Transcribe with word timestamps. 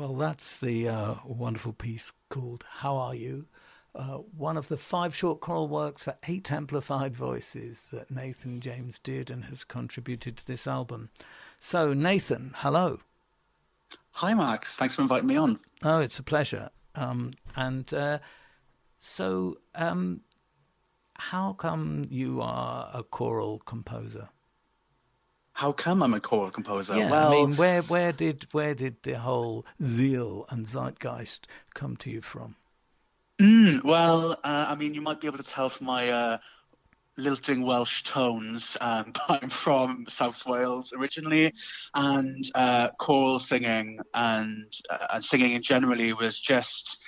Well, 0.00 0.14
that's 0.14 0.60
the 0.60 0.88
uh, 0.88 1.14
wonderful 1.26 1.74
piece 1.74 2.10
called 2.30 2.64
How 2.66 2.96
Are 2.96 3.14
You? 3.14 3.44
Uh, 3.94 4.20
one 4.34 4.56
of 4.56 4.68
the 4.68 4.78
five 4.78 5.14
short 5.14 5.42
choral 5.42 5.68
works 5.68 6.04
for 6.04 6.16
eight 6.26 6.50
amplified 6.50 7.14
voices 7.14 7.86
that 7.92 8.10
Nathan 8.10 8.62
James 8.62 8.98
did 8.98 9.30
and 9.30 9.44
has 9.44 9.62
contributed 9.62 10.38
to 10.38 10.46
this 10.46 10.66
album. 10.66 11.10
So, 11.58 11.92
Nathan, 11.92 12.52
hello. 12.56 13.00
Hi, 14.12 14.32
Max. 14.32 14.74
Thanks 14.74 14.94
for 14.94 15.02
inviting 15.02 15.28
me 15.28 15.36
on. 15.36 15.60
Oh, 15.82 15.98
it's 15.98 16.18
a 16.18 16.22
pleasure. 16.22 16.70
Um, 16.94 17.32
and 17.54 17.92
uh, 17.92 18.20
so, 19.00 19.58
um, 19.74 20.22
how 21.12 21.52
come 21.52 22.06
you 22.08 22.40
are 22.40 22.90
a 22.94 23.02
choral 23.02 23.58
composer? 23.66 24.30
How 25.60 25.72
come 25.72 26.02
I'm 26.02 26.14
a 26.14 26.20
choral 26.20 26.50
composer? 26.50 26.94
Yeah, 26.94 27.10
well, 27.10 27.26
I 27.26 27.28
mean, 27.28 27.54
where 27.56 27.82
where 27.82 28.12
did 28.12 28.46
where 28.52 28.74
did 28.74 29.02
the 29.02 29.18
whole 29.18 29.66
zeal 29.82 30.46
and 30.48 30.66
zeitgeist 30.66 31.46
come 31.74 31.98
to 31.98 32.10
you 32.10 32.22
from? 32.22 32.56
mm, 33.40 33.82
well, 33.84 34.32
uh, 34.32 34.66
I 34.68 34.74
mean, 34.74 34.94
you 34.94 35.00
might 35.00 35.20
be 35.20 35.26
able 35.26 35.38
to 35.38 35.44
tell 35.44 35.68
from 35.68 35.86
my 35.86 36.10
uh, 36.10 36.38
lilting 37.16 37.62
Welsh 37.62 38.04
tones. 38.04 38.76
Um, 38.80 39.12
but 39.28 39.42
I'm 39.42 39.50
from 39.50 40.06
South 40.08 40.44
Wales 40.46 40.92
originally, 40.96 41.52
and 41.94 42.44
uh, 42.54 42.90
choral 42.98 43.38
singing 43.38 44.00
and 44.14 44.72
uh, 44.90 45.06
and 45.14 45.24
singing 45.24 45.52
in 45.52 45.62
generally 45.62 46.12
was 46.12 46.40
just 46.40 47.04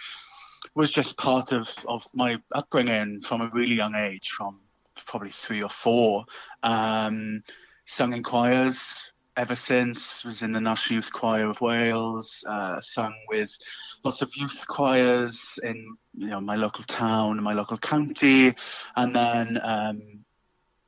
was 0.75 0.91
just 0.91 1.19
part 1.19 1.53
of, 1.53 1.69
of 1.89 2.07
my 2.15 2.39
upbringing 2.55 3.21
from 3.21 3.43
a 3.43 3.51
really 3.53 3.75
young 3.75 3.95
age, 3.95 4.31
from 4.31 4.61
probably 5.07 5.31
three 5.31 5.63
or 5.63 5.69
four. 5.71 6.25
Um, 6.63 7.41
sung 7.85 8.13
in 8.13 8.23
choirs 8.23 9.13
ever 9.37 9.55
since. 9.55 10.25
Was 10.25 10.43
in 10.43 10.53
the 10.53 10.61
National 10.61 10.97
Youth 10.97 11.13
Choir 11.13 11.49
of 11.49 11.61
Wales. 11.61 12.45
Uh, 12.47 12.81
sung 12.81 13.15
with 13.29 13.57
lots 14.05 14.23
of 14.23 14.35
youth 14.37 14.65
choirs 14.69 15.59
in 15.63 15.97
you 16.15 16.29
know 16.29 16.41
my 16.41 16.57
local 16.57 16.85
town 16.85 17.43
my 17.43 17.53
local 17.53 17.79
county, 17.79 18.55
and 18.97 19.15
then 19.15 19.59
um, 19.63 20.25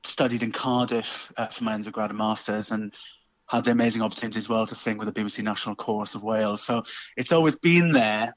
studied 0.04 0.42
in 0.42 0.52
Cardiff 0.52 1.32
uh, 1.36 1.46
for 1.46 1.64
my 1.64 1.74
undergrad 1.74 2.10
and 2.10 2.18
masters 2.18 2.70
and. 2.70 2.94
Had 3.46 3.64
the 3.64 3.72
amazing 3.72 4.00
opportunity 4.00 4.38
as 4.38 4.48
well 4.48 4.66
to 4.66 4.74
sing 4.74 4.96
with 4.96 5.12
the 5.12 5.20
BBC 5.20 5.44
National 5.44 5.74
Chorus 5.74 6.14
of 6.14 6.22
Wales. 6.22 6.62
So 6.62 6.82
it's 7.14 7.30
always 7.30 7.54
been 7.56 7.92
there, 7.92 8.34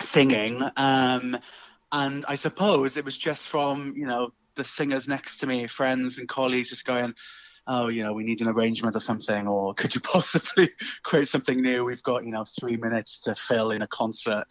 singing. 0.00 0.62
Um, 0.74 1.38
and 1.92 2.24
I 2.26 2.34
suppose 2.34 2.96
it 2.96 3.04
was 3.04 3.16
just 3.16 3.48
from, 3.48 3.92
you 3.94 4.06
know, 4.06 4.32
the 4.54 4.64
singers 4.64 5.08
next 5.08 5.38
to 5.38 5.46
me, 5.46 5.66
friends 5.66 6.18
and 6.18 6.28
colleagues 6.28 6.70
just 6.70 6.84
going, 6.84 7.14
oh, 7.68 7.88
you 7.88 8.02
know, 8.02 8.12
we 8.12 8.24
need 8.24 8.40
an 8.40 8.48
arrangement 8.48 8.96
of 8.96 9.02
something, 9.02 9.46
or 9.46 9.74
could 9.74 9.94
you 9.94 10.00
possibly 10.02 10.70
create 11.04 11.28
something 11.28 11.60
new? 11.60 11.84
We've 11.84 12.02
got, 12.02 12.24
you 12.24 12.32
know, 12.32 12.44
three 12.58 12.76
minutes 12.76 13.20
to 13.20 13.34
fill 13.34 13.70
in 13.70 13.82
a 13.82 13.86
concert. 13.86 14.44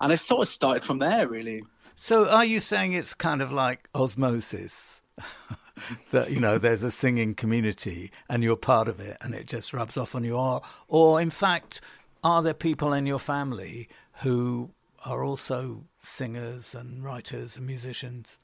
And 0.00 0.12
it 0.12 0.18
sort 0.18 0.42
of 0.42 0.52
started 0.52 0.84
from 0.84 0.98
there, 0.98 1.28
really. 1.28 1.62
So 1.94 2.28
are 2.28 2.44
you 2.44 2.58
saying 2.58 2.92
it's 2.92 3.14
kind 3.14 3.40
of 3.40 3.52
like 3.52 3.88
osmosis? 3.94 5.02
that 6.10 6.30
you 6.30 6.40
know 6.40 6.58
there's 6.58 6.82
a 6.82 6.90
singing 6.90 7.34
community 7.34 8.10
and 8.28 8.42
you're 8.42 8.56
part 8.56 8.88
of 8.88 8.98
it 8.98 9.16
and 9.20 9.32
it 9.32 9.46
just 9.46 9.72
rubs 9.72 9.96
off 9.96 10.14
on 10.14 10.24
you 10.24 10.36
or 10.36 10.60
or 10.88 11.20
in 11.20 11.30
fact 11.30 11.80
are 12.24 12.42
there 12.42 12.54
people 12.54 12.92
in 12.92 13.06
your 13.06 13.18
family 13.18 13.88
who 14.22 14.70
are 15.04 15.22
also 15.22 15.84
singers 16.00 16.74
and 16.74 17.04
writers 17.04 17.56
and 17.56 17.66
musicians 17.66 18.38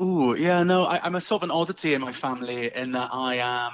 Ooh, 0.00 0.34
yeah, 0.38 0.62
no, 0.62 0.84
I, 0.84 1.00
I'm 1.04 1.14
a 1.14 1.20
sort 1.20 1.42
of 1.42 1.44
an 1.44 1.50
oddity 1.50 1.94
in 1.94 2.00
my 2.00 2.12
family 2.12 2.74
in 2.74 2.92
that 2.92 3.10
I 3.12 3.36
am, 3.36 3.72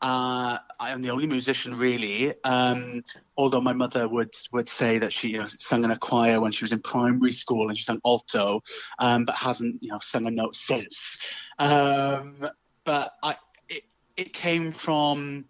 uh, 0.00 0.58
I 0.78 0.90
am 0.90 1.02
the 1.02 1.10
only 1.10 1.26
musician 1.26 1.76
really. 1.76 2.34
Um, 2.44 3.02
although 3.36 3.60
my 3.60 3.72
mother 3.72 4.08
would 4.08 4.34
would 4.52 4.68
say 4.68 4.98
that 4.98 5.12
she, 5.12 5.28
you 5.28 5.38
know, 5.38 5.46
sung 5.46 5.84
in 5.84 5.90
a 5.90 5.98
choir 5.98 6.40
when 6.40 6.52
she 6.52 6.64
was 6.64 6.72
in 6.72 6.80
primary 6.80 7.32
school 7.32 7.68
and 7.68 7.76
she 7.76 7.84
sang 7.84 8.00
alto, 8.04 8.62
um, 8.98 9.24
but 9.24 9.34
hasn't, 9.34 9.82
you 9.82 9.90
know, 9.90 9.98
sung 10.00 10.26
a 10.26 10.30
note 10.30 10.56
since. 10.56 11.18
Um, 11.58 12.48
but 12.84 13.12
I, 13.22 13.36
it, 13.68 13.84
it 14.16 14.32
came 14.32 14.70
from 14.70 15.46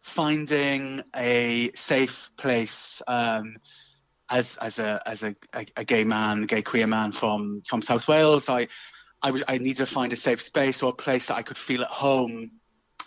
finding 0.00 1.02
a 1.14 1.70
safe 1.74 2.32
place. 2.36 3.02
Um, 3.06 3.56
as 4.30 4.56
as 4.56 4.78
a 4.78 5.00
as 5.04 5.22
a, 5.22 5.36
a, 5.52 5.66
a 5.76 5.84
gay 5.84 6.04
man, 6.04 6.42
gay 6.42 6.62
queer 6.62 6.86
man 6.86 7.12
from 7.12 7.62
from 7.68 7.82
South 7.82 8.08
Wales, 8.08 8.48
I 8.48 8.68
I, 9.22 9.58
needed 9.58 9.78
to 9.78 9.86
find 9.86 10.12
a 10.12 10.16
safe 10.16 10.42
space 10.42 10.82
or 10.82 10.90
a 10.90 10.94
place 10.94 11.26
that 11.26 11.36
I 11.36 11.42
could 11.42 11.58
feel 11.58 11.82
at 11.82 11.90
home. 11.90 12.50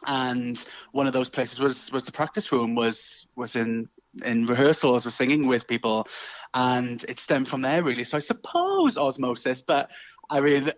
And 0.06 0.64
one 0.92 1.08
of 1.08 1.14
those 1.14 1.30
places 1.30 1.60
was 1.60 1.92
was 1.92 2.06
the 2.06 2.12
practice 2.12 2.52
room. 2.52 2.76
was 2.76 3.28
was 3.36 3.56
in 3.56 3.90
in 4.24 4.46
rehearsals, 4.46 5.06
was 5.06 5.16
singing 5.16 5.48
with 5.48 5.68
people, 5.68 6.08
and 6.54 7.04
it 7.08 7.20
stemmed 7.20 7.48
from 7.48 7.62
there 7.62 7.84
really. 7.84 8.04
So 8.04 8.18
I 8.18 8.22
suppose 8.22 8.98
osmosis, 8.98 9.62
but 9.62 9.90
I 10.30 10.42
mean, 10.42 10.72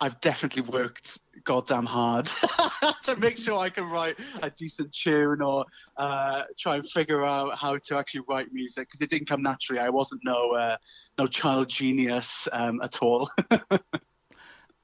I've 0.00 0.20
definitely 0.20 0.62
worked 0.62 1.20
goddamn 1.44 1.86
hard 1.86 2.26
to 3.02 3.16
make 3.16 3.36
sure 3.36 3.58
I 3.58 3.68
can 3.68 3.84
write 3.84 4.16
a 4.42 4.50
decent 4.50 4.92
tune 4.92 5.42
or 5.42 5.64
uh, 5.96 6.44
try 6.58 6.76
and 6.76 6.88
figure 6.88 7.24
out 7.24 7.58
how 7.58 7.76
to 7.76 7.96
actually 7.96 8.22
write 8.28 8.52
music 8.52 8.88
because 8.88 9.00
it 9.00 9.10
didn't 9.10 9.28
come 9.28 9.42
naturally. 9.42 9.80
I 9.80 9.88
wasn't 9.88 10.20
no 10.24 10.52
uh, 10.52 10.76
no 11.18 11.26
child 11.26 11.68
genius 11.68 12.46
um, 12.52 12.80
at 12.82 13.02
all. 13.02 13.30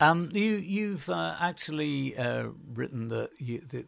Um, 0.00 0.28
you, 0.32 0.56
you've 0.56 1.08
uh, 1.08 1.36
actually 1.40 2.16
uh, 2.16 2.48
written 2.72 3.08
that 3.08 3.30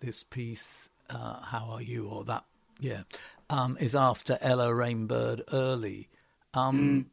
this 0.00 0.22
piece, 0.22 0.88
uh, 1.10 1.40
"How 1.40 1.68
Are 1.70 1.82
You?" 1.82 2.08
or 2.08 2.24
that, 2.24 2.44
yeah, 2.80 3.02
um, 3.50 3.76
is 3.80 3.94
after 3.94 4.38
Ella 4.40 4.68
Rainbird 4.68 5.42
Early. 5.52 6.08
Um, 6.54 6.80
mm. 6.80 7.04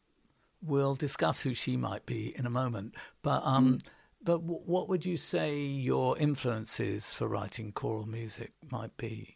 We'll 0.66 0.95
discuss 0.95 1.42
who 1.42 1.54
she 1.54 1.75
might 1.75 2.06
be 2.06 2.34
in 2.38 2.45
a 2.45 2.50
moment, 2.50 2.95
but 3.22 3.42
um, 3.44 3.80
mm. 3.80 3.86
but 4.24 4.40
w- 4.40 4.62
what 4.66 4.88
would 4.90 5.06
you 5.06 5.18
say 5.18 5.57
your 5.57 6.18
influences 6.18 7.13
for 7.13 7.28
writing 7.28 7.72
choral 7.72 8.06
music 8.06 8.54
might 8.72 8.95
be? 8.95 9.36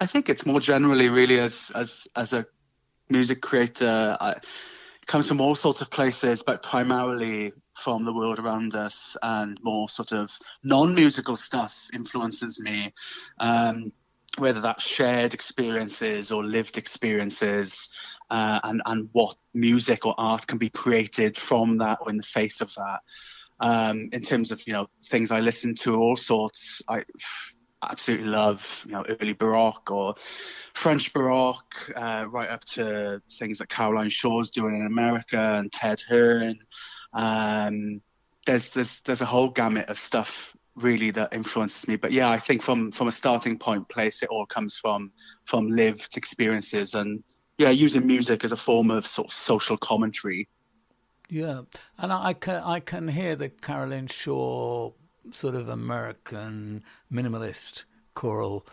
I 0.00 0.06
think 0.06 0.30
it's 0.30 0.46
more 0.46 0.60
generally, 0.60 1.08
really, 1.08 1.38
as 1.40 1.70
as 1.74 2.06
as 2.16 2.32
a 2.32 2.46
music 3.10 3.42
creator. 3.42 4.16
I, 4.20 4.36
comes 5.06 5.26
from 5.26 5.40
all 5.40 5.54
sorts 5.54 5.80
of 5.80 5.90
places, 5.90 6.42
but 6.42 6.62
primarily 6.62 7.52
from 7.74 8.04
the 8.04 8.12
world 8.12 8.38
around 8.38 8.74
us, 8.74 9.16
and 9.22 9.58
more 9.62 9.88
sort 9.88 10.12
of 10.12 10.30
non-musical 10.62 11.36
stuff 11.36 11.88
influences 11.92 12.60
me. 12.60 12.92
Um, 13.38 13.92
whether 14.38 14.60
that's 14.60 14.84
shared 14.84 15.34
experiences 15.34 16.30
or 16.30 16.44
lived 16.44 16.78
experiences, 16.78 17.88
uh, 18.30 18.60
and 18.62 18.80
and 18.86 19.08
what 19.12 19.36
music 19.54 20.06
or 20.06 20.14
art 20.18 20.46
can 20.46 20.58
be 20.58 20.70
created 20.70 21.36
from 21.36 21.78
that 21.78 21.98
or 22.00 22.10
in 22.10 22.16
the 22.16 22.22
face 22.22 22.60
of 22.60 22.72
that. 22.74 23.00
Um, 23.58 24.08
in 24.12 24.22
terms 24.22 24.52
of 24.52 24.66
you 24.66 24.72
know 24.72 24.88
things 25.06 25.30
I 25.30 25.40
listen 25.40 25.74
to, 25.76 25.96
all 25.96 26.16
sorts. 26.16 26.80
I 26.88 27.04
absolutely 27.82 28.28
love, 28.28 28.84
you 28.86 28.92
know, 28.92 29.04
early 29.20 29.32
Baroque 29.32 29.90
or 29.90 30.14
French 30.74 31.12
Baroque, 31.12 31.92
uh, 31.96 32.26
right 32.28 32.50
up 32.50 32.64
to 32.64 33.22
things 33.38 33.58
that 33.58 33.68
Caroline 33.68 34.10
Shaw's 34.10 34.50
doing 34.50 34.76
in 34.76 34.86
America 34.86 35.38
and 35.38 35.72
Ted 35.72 36.00
Hearne. 36.08 36.58
Um, 37.12 38.00
there's 38.46 38.72
there's 38.72 39.00
there's 39.02 39.20
a 39.20 39.26
whole 39.26 39.50
gamut 39.50 39.88
of 39.88 39.98
stuff 39.98 40.56
really 40.76 41.10
that 41.12 41.32
influences 41.32 41.86
me. 41.88 41.96
But 41.96 42.12
yeah, 42.12 42.30
I 42.30 42.38
think 42.38 42.62
from 42.62 42.92
from 42.92 43.08
a 43.08 43.12
starting 43.12 43.58
point 43.58 43.88
place, 43.88 44.22
it 44.22 44.28
all 44.28 44.46
comes 44.46 44.78
from 44.78 45.12
from 45.44 45.68
lived 45.68 46.16
experiences 46.16 46.94
and 46.94 47.22
yeah, 47.58 47.70
using 47.70 48.06
music 48.06 48.44
as 48.44 48.52
a 48.52 48.56
form 48.56 48.90
of 48.90 49.06
sort 49.06 49.28
of 49.28 49.34
social 49.34 49.76
commentary. 49.76 50.48
Yeah, 51.28 51.62
and 51.98 52.12
I 52.12 52.32
can 52.32 52.62
I 52.62 52.80
can 52.80 53.08
hear 53.08 53.36
the 53.36 53.50
Caroline 53.50 54.06
Shaw 54.06 54.92
sort 55.32 55.54
of 55.54 55.68
American 55.68 56.82
minimalist 57.12 57.84
choral 58.14 58.66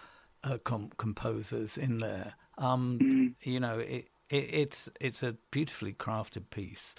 uh, 0.44 0.58
com- 0.64 0.92
composers 0.98 1.78
in 1.78 2.00
there. 2.00 2.34
Um, 2.58 3.00
mm. 3.02 3.36
You 3.44 3.60
know, 3.60 3.80
it, 3.80 4.10
it, 4.30 4.54
it's 4.54 4.90
it's 5.00 5.24
a 5.24 5.36
beautifully 5.52 5.94
crafted 5.94 6.50
piece. 6.50 6.96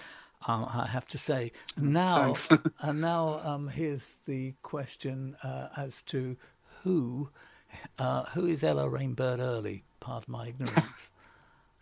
Um, 0.46 0.66
I 0.72 0.86
have 0.86 1.06
to 1.08 1.18
say 1.18 1.52
now, 1.76 2.34
and 2.80 3.00
now 3.00 3.40
um, 3.42 3.68
here's 3.68 4.18
the 4.26 4.54
question 4.62 5.36
uh, 5.42 5.68
as 5.76 6.02
to 6.02 6.36
who 6.84 7.30
uh, 7.98 8.24
who 8.26 8.46
is 8.46 8.62
Ella 8.62 8.88
Rainbird 8.88 9.40
Early? 9.40 9.84
Pardon 10.00 10.32
my 10.32 10.48
ignorance. 10.48 11.10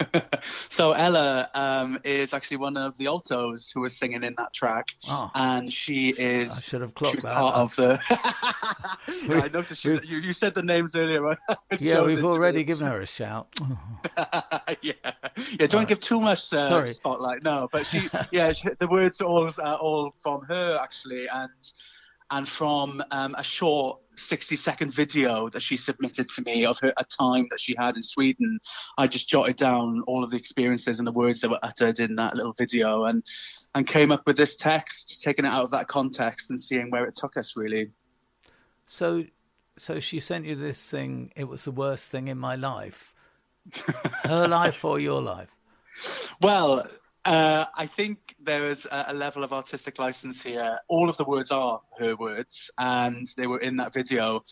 so 0.69 0.93
Ella 0.93 1.49
um, 1.55 1.99
is 2.05 2.35
actually 2.35 2.59
one 2.59 2.77
of 2.77 2.97
the 2.99 3.07
altos 3.07 3.71
who 3.71 3.81
was 3.81 3.97
singing 3.97 4.23
in 4.23 4.35
that 4.37 4.53
track, 4.53 4.95
oh. 5.09 5.31
and 5.35 5.73
she 5.73 6.11
is. 6.11 6.51
I 6.51 6.61
should 6.61 6.81
have 6.83 6.95
clocked 6.95 7.23
that. 7.23 7.35
Part 7.35 7.55
of 7.55 7.77
the. 7.77 7.99
yeah, 9.29 9.43
I 9.43 9.49
noticed 9.49 9.85
you, 9.85 10.01
you, 10.05 10.19
you, 10.19 10.33
said 10.33 10.55
the 10.55 10.63
names 10.63 10.95
earlier. 10.95 11.17
Right? 11.27 11.39
yeah, 11.79 12.03
we've 12.03 12.25
already 12.25 12.63
given 12.63 12.87
her 12.87 13.01
a 13.01 13.07
shout. 13.07 13.49
yeah, 14.83 14.93
yeah. 15.59 15.67
Don't 15.67 15.89
give 15.89 15.99
too 15.99 16.21
much 16.21 16.53
uh, 16.53 16.69
Sorry. 16.69 16.93
spotlight. 16.93 17.43
No, 17.43 17.69
but 17.73 17.87
she, 17.87 18.09
yeah, 18.31 18.53
she, 18.53 18.69
the 18.79 18.87
words 18.87 19.21
are 19.21 19.27
all 19.27 19.51
are 19.63 19.79
all 19.79 20.15
from 20.19 20.43
her 20.43 20.79
actually, 20.81 21.27
and 21.27 21.51
and 22.31 22.49
from 22.49 23.03
um, 23.11 23.35
a 23.39 23.43
short 23.43 24.01
60 24.17 24.57
second 24.57 24.93
video 24.93 25.49
that 25.51 25.61
she 25.61 25.77
submitted 25.77 26.29
to 26.31 26.43
me 26.43 26.65
of 26.65 26.79
her, 26.81 26.93
a 26.97 27.05
time 27.05 27.47
that 27.51 27.61
she 27.61 27.75
had 27.79 27.97
in 27.97 28.03
Sweden. 28.03 28.59
I 28.99 29.07
just 29.07 29.29
jotted 29.29 29.57
down 29.57 30.03
all 30.07 30.25
of 30.25 30.31
the 30.31 30.37
experiences 30.37 30.99
and 30.99 31.07
the 31.07 31.13
words 31.13 31.41
that 31.41 31.51
were 31.51 31.59
uttered 31.63 32.01
in 32.01 32.17
that 32.17 32.37
little 32.37 32.53
video 32.53 33.05
and, 33.05 33.25
and 33.75 33.87
came 33.87 34.13
up 34.13 34.27
with 34.27 34.37
this 34.37 34.57
text, 34.57 35.23
taking 35.23 35.45
it 35.45 35.49
out 35.49 35.65
of 35.65 35.71
that 35.71 35.89
context 35.89 36.51
and 36.51 36.61
seeing 36.61 36.91
where 36.91 37.05
it 37.05 37.15
took 37.15 37.37
us 37.37 37.57
really. 37.57 37.91
So, 38.87 39.25
so 39.77 40.01
she 40.01 40.21
sent 40.21 40.45
you 40.45 40.55
this 40.55 40.91
thing. 40.91 41.33
It 41.37 41.45
was 41.45 41.65
the 41.65 41.73
worst 41.73 42.11
thing 42.11 42.29
in 42.29 42.39
my 42.39 42.57
life. 42.57 43.15
Her 44.25 44.47
life 44.49 44.85
or 44.85 45.01
your 45.01 45.21
life? 45.21 45.51
Well, 46.41 46.87
uh, 47.26 47.67
I 47.75 47.87
think 47.88 48.37
there 48.40 48.69
is 48.69 48.87
a, 48.87 49.06
a, 49.08 49.14
level 49.14 49.43
of 49.43 49.52
artistic 49.52 49.99
license 49.99 50.44
here. 50.44 50.78
All 50.87 51.11
of 51.11 51.17
the 51.17 51.25
words 51.25 51.50
are 51.50 51.81
her 51.99 52.14
words, 52.14 52.70
and 52.78 53.26
they 53.37 53.49
were 53.49 53.58
in 53.58 53.78
that 53.78 53.93
video, 53.93 54.43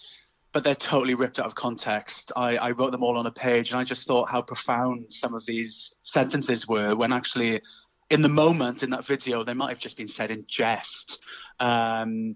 but 0.53 0.65
they're 0.65 0.75
totally 0.75 1.15
ripped 1.15 1.39
out 1.39 1.47
of 1.47 1.55
context. 1.55 2.33
I, 2.35 2.57
I 2.57 2.71
wrote 2.73 2.91
them 2.91 3.05
all 3.05 3.17
on 3.17 3.27
a 3.27 3.31
page, 3.31 3.71
and 3.71 3.79
I 3.79 3.85
just 3.85 4.09
thought 4.09 4.29
how 4.29 4.43
profound 4.43 5.13
some 5.13 5.35
of 5.35 5.47
these 5.47 5.95
sentences 6.03 6.67
were 6.67 6.97
when 6.97 7.13
actually, 7.13 7.63
in 8.11 8.23
the 8.23 8.29
moment 8.29 8.83
in 8.83 8.91
that 8.91 9.07
video, 9.07 9.45
they 9.45 9.55
might 9.55 9.69
have 9.69 9.79
just 9.79 9.97
been 9.97 10.09
said 10.09 10.33
in 10.33 10.45
jest. 10.49 11.23
Um, 11.61 12.35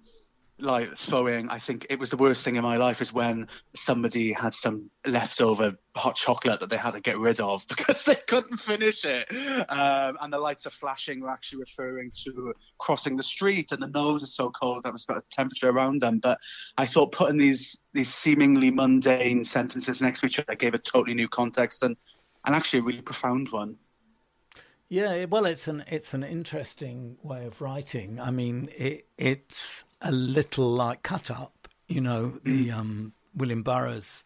like 0.60 0.96
throwing 0.96 1.48
i 1.50 1.58
think 1.58 1.86
it 1.88 1.98
was 1.98 2.10
the 2.10 2.16
worst 2.16 2.42
thing 2.42 2.56
in 2.56 2.62
my 2.62 2.76
life 2.76 3.00
is 3.00 3.12
when 3.12 3.46
somebody 3.74 4.32
had 4.32 4.52
some 4.52 4.90
leftover 5.06 5.78
hot 5.98 6.14
chocolate 6.14 6.60
that 6.60 6.70
they 6.70 6.76
had 6.76 6.92
to 6.92 7.00
get 7.00 7.18
rid 7.18 7.40
of 7.40 7.66
because 7.68 8.04
they 8.04 8.14
couldn't 8.14 8.58
finish 8.58 9.04
it. 9.04 9.26
Um, 9.68 10.16
and 10.20 10.32
the 10.32 10.38
lights 10.38 10.66
are 10.66 10.70
flashing 10.70 11.20
were 11.20 11.30
actually 11.30 11.60
referring 11.60 12.12
to 12.24 12.54
crossing 12.78 13.16
the 13.16 13.22
street 13.22 13.72
and 13.72 13.82
the 13.82 13.88
nose 13.88 14.22
is 14.22 14.34
so 14.34 14.50
cold 14.50 14.84
that 14.84 14.92
was 14.92 15.04
about 15.04 15.18
the 15.18 15.30
temperature 15.30 15.68
around 15.68 16.00
them. 16.00 16.20
But 16.20 16.38
i 16.78 16.86
thought 16.86 17.12
putting 17.12 17.38
these 17.38 17.78
these 17.92 18.12
seemingly 18.12 18.70
mundane 18.70 19.44
sentences 19.44 20.00
next 20.00 20.20
to 20.20 20.26
each 20.26 20.38
other 20.38 20.54
gave 20.54 20.74
a 20.74 20.78
totally 20.78 21.14
new 21.14 21.28
context 21.28 21.82
and 21.82 21.96
and 22.44 22.54
actually 22.54 22.78
a 22.78 22.82
really 22.82 23.02
profound 23.02 23.50
one. 23.50 23.76
Yeah, 24.88 25.26
well, 25.26 25.44
it's 25.44 25.68
an 25.68 25.84
it's 25.86 26.14
an 26.14 26.22
interesting 26.22 27.18
way 27.22 27.44
of 27.44 27.60
writing. 27.60 28.18
I 28.18 28.30
mean, 28.30 28.70
it, 28.74 29.06
it's 29.18 29.84
a 30.00 30.12
little 30.12 30.70
like 30.70 31.02
cut 31.02 31.30
up, 31.30 31.68
you 31.86 32.00
know, 32.00 32.38
the 32.44 32.68
mm. 32.68 32.74
um, 32.74 33.12
William 33.34 33.62
Burroughs 33.62 34.22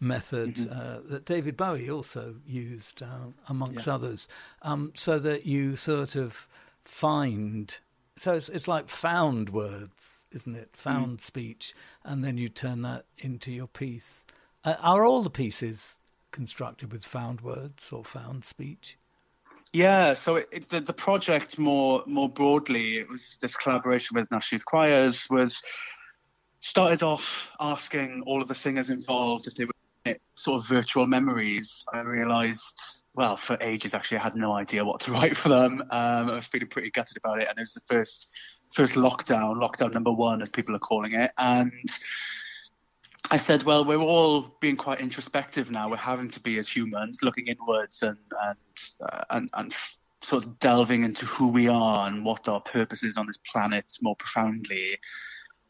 method 0.00 0.54
mm-hmm. 0.54 0.78
uh, 0.78 1.00
that 1.10 1.24
David 1.24 1.56
Bowie 1.56 1.90
also 1.90 2.36
used, 2.46 3.02
uh, 3.02 3.28
amongst 3.48 3.86
yeah. 3.86 3.94
others, 3.94 4.28
um, 4.62 4.92
so 4.94 5.18
that 5.18 5.46
you 5.46 5.76
sort 5.76 6.16
of 6.16 6.48
find. 6.84 7.78
So 8.16 8.34
it's, 8.34 8.48
it's 8.48 8.68
like 8.68 8.88
found 8.88 9.50
words, 9.50 10.26
isn't 10.32 10.56
it? 10.56 10.76
Found 10.76 11.18
mm. 11.18 11.20
speech, 11.20 11.74
and 12.04 12.24
then 12.24 12.36
you 12.36 12.48
turn 12.48 12.82
that 12.82 13.06
into 13.18 13.52
your 13.52 13.68
piece. 13.68 14.24
Uh, 14.64 14.74
are 14.80 15.04
all 15.04 15.22
the 15.22 15.30
pieces 15.30 16.00
constructed 16.30 16.92
with 16.92 17.04
found 17.04 17.40
words 17.40 17.92
or 17.92 18.04
found 18.04 18.44
speech? 18.44 18.98
Yeah, 19.72 20.14
so 20.14 20.36
it, 20.36 20.68
the, 20.68 20.80
the 20.80 20.92
project 20.92 21.58
more 21.58 22.02
more 22.06 22.28
broadly, 22.28 22.98
it 22.98 23.08
was 23.08 23.38
this 23.40 23.54
collaboration 23.56 24.14
with 24.14 24.30
National 24.30 24.56
Youth 24.56 24.64
Choirs 24.64 25.26
was 25.28 25.62
started 26.60 27.02
off 27.02 27.54
asking 27.60 28.22
all 28.26 28.40
of 28.42 28.48
the 28.48 28.54
singers 28.54 28.90
involved 28.90 29.46
if 29.46 29.54
they 29.54 29.66
were 29.66 30.16
sort 30.34 30.60
of 30.62 30.68
virtual 30.68 31.06
memories. 31.06 31.84
I 31.92 32.00
realised, 32.00 33.02
well, 33.14 33.36
for 33.36 33.58
ages 33.60 33.94
actually, 33.94 34.18
I 34.18 34.22
had 34.22 34.36
no 34.36 34.52
idea 34.52 34.84
what 34.84 35.00
to 35.00 35.12
write 35.12 35.36
for 35.36 35.50
them. 35.50 35.82
Um, 35.90 36.30
I 36.30 36.34
was 36.36 36.46
feeling 36.46 36.68
pretty 36.68 36.90
gutted 36.90 37.16
about 37.18 37.40
it, 37.40 37.48
and 37.48 37.58
it 37.58 37.62
was 37.62 37.74
the 37.74 37.82
first 37.86 38.34
first 38.74 38.94
lockdown, 38.94 39.56
lockdown 39.56 39.92
number 39.92 40.12
one, 40.12 40.42
as 40.42 40.48
people 40.50 40.74
are 40.76 40.80
calling 40.80 41.14
it, 41.14 41.30
and 41.38 41.72
I 43.30 43.36
said, 43.36 43.62
well, 43.64 43.84
we're 43.84 43.98
all 43.98 44.56
being 44.60 44.76
quite 44.76 45.00
introspective 45.00 45.70
now. 45.70 45.90
We're 45.90 45.96
having 45.96 46.30
to 46.30 46.40
be 46.40 46.58
as 46.58 46.68
humans, 46.68 47.20
looking 47.22 47.46
inwards 47.46 48.02
and 48.02 48.18
and 48.42 48.58
uh, 49.02 49.24
and, 49.30 49.50
and 49.54 49.74
sort 50.22 50.44
of 50.44 50.58
delving 50.58 51.04
into 51.04 51.26
who 51.26 51.48
we 51.48 51.68
are 51.68 52.08
and 52.08 52.24
what 52.24 52.48
our 52.48 52.60
purpose 52.60 53.02
is 53.02 53.16
on 53.16 53.26
this 53.26 53.38
planet 53.38 53.92
more 54.02 54.16
profoundly. 54.16 54.98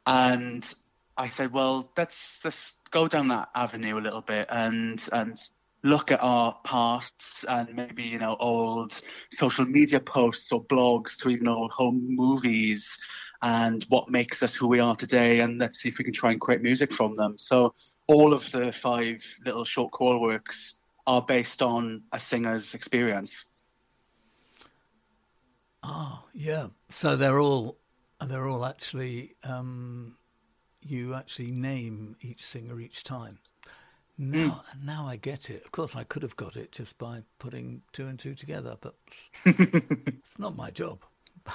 And 0.07 0.73
I 1.17 1.29
said, 1.29 1.53
well, 1.53 1.91
let's 1.97 2.41
let's 2.45 2.77
go 2.91 3.09
down 3.09 3.29
that 3.29 3.49
avenue 3.55 3.99
a 3.99 4.01
little 4.01 4.23
bit 4.23 4.47
and 4.51 5.07
and 5.13 5.41
look 5.85 6.11
at 6.11 6.21
our 6.23 6.57
pasts 6.65 7.45
and 7.45 7.75
maybe 7.75 8.03
you 8.03 8.19
know 8.19 8.37
old 8.41 9.01
social 9.31 9.65
media 9.65 10.01
posts 10.01 10.51
or 10.53 10.65
blogs 10.65 11.17
to 11.17 11.29
even 11.31 11.49
old 11.49 11.71
home 11.71 12.05
movies 12.09 12.99
and 13.43 13.85
what 13.89 14.11
makes 14.11 14.43
us 14.43 14.55
who 14.55 14.67
we 14.67 14.81
are 14.81 14.97
today, 14.97 15.41
and 15.41 15.59
let's 15.59 15.79
see 15.79 15.89
if 15.89 15.99
we 15.99 16.05
can 16.05 16.13
try 16.13 16.33
and 16.33 16.41
create 16.41 16.63
music 16.63 16.93
from 16.93 17.15
them. 17.15 17.39
So 17.39 17.73
all 18.07 18.33
of 18.33 18.51
the 18.51 18.73
five 18.73 19.25
little 19.45 19.65
short 19.65 19.93
choral 19.93 20.21
works 20.21 20.75
are 21.07 21.23
based 21.23 21.63
on 21.63 22.03
a 22.13 22.19
singer's 22.19 22.75
experience. 22.75 23.47
Ah, 25.83 26.25
yeah. 26.35 26.67
So 26.89 27.17
they're 27.17 27.39
all 27.39 27.79
they're 28.21 28.47
all 28.47 28.67
actually 28.67 29.37
um, 29.45 30.17
you 30.83 31.15
actually 31.15 31.53
name 31.53 32.17
each 32.21 32.45
singer 32.45 32.81
each 32.81 33.05
time. 33.05 33.39
Now, 34.21 34.65
mm. 34.77 34.85
now 34.85 35.07
I 35.07 35.15
get 35.15 35.49
it. 35.49 35.65
Of 35.65 35.71
course, 35.71 35.95
I 35.95 36.03
could 36.03 36.23
have 36.23 36.35
got 36.35 36.57
it 36.57 36.73
just 36.73 36.99
by 36.99 37.23
putting 37.39 37.83
two 37.93 38.07
and 38.07 38.19
two 38.19 38.35
together, 38.35 38.77
but 38.81 38.97
it's 39.45 40.39
not 40.41 40.57
my 40.57 40.71
job. 40.71 41.05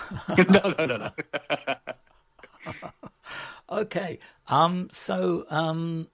no, 0.50 0.74
no, 0.78 0.86
no, 0.86 0.98
no. 0.98 1.12
okay. 3.82 4.20
Um. 4.48 4.90
So, 4.92 5.46
um, 5.50 6.08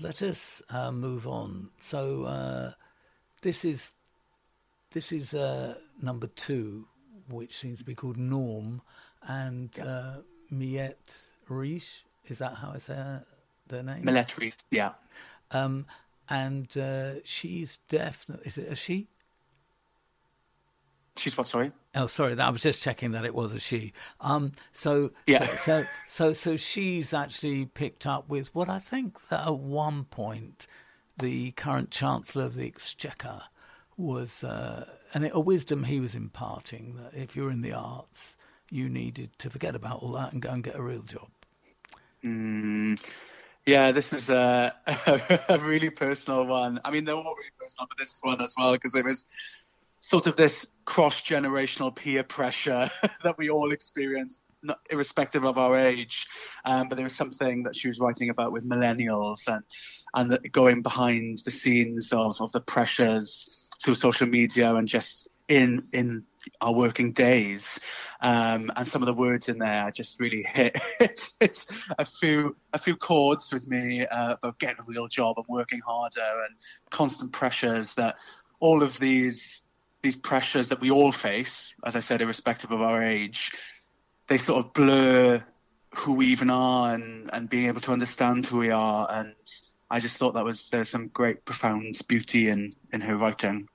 let 0.00 0.22
us 0.22 0.62
uh, 0.70 0.92
move 0.92 1.26
on. 1.26 1.70
So, 1.78 2.24
uh, 2.24 2.72
this 3.42 3.64
is 3.64 3.92
this 4.90 5.12
is 5.12 5.34
uh, 5.34 5.74
number 6.02 6.26
two, 6.26 6.86
which 7.28 7.56
seems 7.56 7.78
to 7.78 7.84
be 7.84 7.94
called 7.94 8.16
Norm, 8.16 8.82
and 9.26 9.70
yeah. 9.76 9.84
uh, 9.84 10.16
Miette 10.50 11.20
Riche. 11.48 12.04
Is 12.26 12.38
that 12.38 12.54
how 12.54 12.72
I 12.74 12.78
say 12.78 12.94
her, 12.94 13.24
their 13.68 13.82
name? 13.82 14.02
Millette 14.02 14.36
Riche. 14.38 14.56
Yeah. 14.70 14.92
Um, 15.50 15.86
and 16.28 16.76
uh, 16.76 17.22
she's 17.24 17.78
definitely. 17.88 18.46
Is 18.46 18.58
it 18.58 18.72
a 18.72 18.74
she? 18.74 19.08
She's 21.16 21.36
what? 21.36 21.48
Sorry. 21.48 21.72
Oh, 21.96 22.06
sorry. 22.06 22.38
I 22.38 22.50
was 22.50 22.62
just 22.62 22.82
checking 22.82 23.12
that 23.12 23.24
it 23.24 23.34
was 23.34 23.54
a 23.54 23.60
she. 23.60 23.92
Um, 24.20 24.52
so 24.72 25.10
yeah. 25.26 25.56
So, 25.56 25.82
so 25.82 25.86
so 26.06 26.32
so 26.32 26.56
she's 26.56 27.14
actually 27.14 27.66
picked 27.66 28.06
up 28.06 28.28
with 28.28 28.54
what 28.54 28.68
I 28.68 28.78
think 28.78 29.28
that 29.28 29.46
at 29.46 29.58
one 29.58 30.04
point 30.04 30.66
the 31.18 31.52
current 31.52 31.90
Chancellor 31.90 32.44
of 32.44 32.54
the 32.54 32.66
Exchequer 32.66 33.40
was, 33.96 34.44
uh, 34.44 34.86
and 35.14 35.30
a 35.32 35.40
wisdom 35.40 35.84
he 35.84 36.00
was 36.00 36.14
imparting 36.14 36.96
that 36.96 37.14
if 37.14 37.34
you're 37.34 37.50
in 37.50 37.62
the 37.62 37.72
arts, 37.72 38.36
you 38.70 38.88
needed 38.88 39.30
to 39.38 39.48
forget 39.48 39.74
about 39.74 40.02
all 40.02 40.12
that 40.12 40.32
and 40.32 40.42
go 40.42 40.50
and 40.50 40.62
get 40.62 40.76
a 40.76 40.82
real 40.82 41.02
job. 41.02 41.28
Mm, 42.22 43.02
Yeah, 43.64 43.92
this 43.92 44.12
was 44.12 44.28
a, 44.28 44.74
a, 45.48 45.58
really 45.60 45.90
personal 45.90 46.44
one. 46.44 46.80
I 46.84 46.90
mean, 46.90 47.04
they're 47.04 47.14
all 47.14 47.34
really 47.34 47.50
personal, 47.58 47.86
but 47.88 47.98
this 47.98 48.18
one 48.22 48.40
as 48.42 48.54
well, 48.58 48.72
because 48.72 48.94
it 48.94 49.04
was 49.04 49.24
sort 50.00 50.26
of 50.26 50.36
this 50.36 50.66
cross 50.84 51.20
generational 51.20 51.94
peer 51.94 52.22
pressure 52.22 52.90
that 53.24 53.36
we 53.38 53.50
all 53.50 53.72
experience, 53.72 54.40
not, 54.62 54.78
irrespective 54.90 55.44
of 55.44 55.58
our 55.58 55.78
age. 55.78 56.26
Um, 56.64 56.88
but 56.88 56.96
there 56.96 57.04
was 57.04 57.16
something 57.16 57.62
that 57.64 57.76
she 57.76 57.88
was 57.88 57.98
writing 57.98 58.30
about 58.30 58.52
with 58.52 58.68
millennials 58.68 59.48
and 59.48 59.64
and 60.14 60.32
the, 60.32 60.38
going 60.48 60.82
behind 60.82 61.38
the 61.44 61.50
scenes 61.50 62.12
of, 62.12 62.40
of 62.40 62.52
the 62.52 62.60
pressures 62.60 63.68
through 63.82 63.94
social 63.94 64.26
media 64.26 64.74
and 64.74 64.88
just 64.88 65.28
in 65.48 65.86
in 65.92 66.24
our 66.60 66.72
working 66.72 67.12
days. 67.12 67.78
Um, 68.20 68.72
and 68.76 68.86
some 68.88 69.02
of 69.02 69.06
the 69.06 69.14
words 69.14 69.48
in 69.48 69.58
there 69.58 69.90
just 69.90 70.18
really 70.18 70.42
hit, 70.42 70.78
hit, 71.40 71.66
a 71.98 72.04
few 72.04 72.56
a 72.72 72.78
few 72.78 72.96
chords 72.96 73.52
with 73.52 73.68
me 73.68 74.06
uh, 74.06 74.34
about 74.34 74.58
getting 74.58 74.80
a 74.80 74.84
real 74.86 75.08
job 75.08 75.36
and 75.36 75.46
working 75.48 75.80
harder 75.80 76.20
and 76.20 76.56
constant 76.90 77.32
pressures 77.32 77.94
that 77.94 78.16
all 78.60 78.82
of 78.82 78.98
these 78.98 79.62
these 80.06 80.14
pressures 80.14 80.68
that 80.68 80.80
we 80.80 80.92
all 80.92 81.10
face, 81.10 81.74
as 81.84 81.96
I 81.96 82.00
said, 82.00 82.22
irrespective 82.22 82.70
of 82.70 82.80
our 82.80 83.02
age, 83.02 83.50
they 84.28 84.38
sort 84.38 84.64
of 84.64 84.72
blur 84.72 85.44
who 85.96 86.12
we 86.12 86.26
even 86.26 86.48
are 86.48 86.94
and, 86.94 87.28
and 87.32 87.50
being 87.50 87.66
able 87.66 87.80
to 87.80 87.90
understand 87.92 88.46
who 88.46 88.58
we 88.58 88.70
are. 88.70 89.10
And 89.10 89.34
I 89.90 89.98
just 89.98 90.16
thought 90.16 90.34
that 90.34 90.44
was 90.44 90.70
there's 90.70 90.88
some 90.88 91.08
great 91.08 91.44
profound 91.44 91.98
beauty 92.06 92.50
in 92.50 92.72
in 92.92 93.00
her 93.00 93.16
writing. 93.16 93.68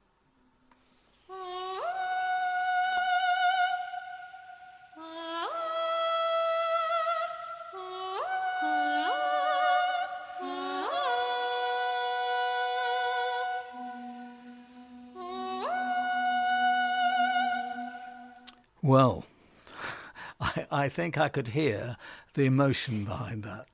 I, 20.81 20.89
think 20.89 21.17
I 21.17 21.29
could 21.29 21.49
hear 21.49 21.97
the 22.33 22.45
emotion 22.45 23.05
behind 23.05 23.43
that. 23.43 23.67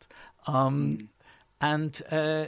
Um, 0.45 1.09
and 1.61 1.99
uh, 2.11 2.45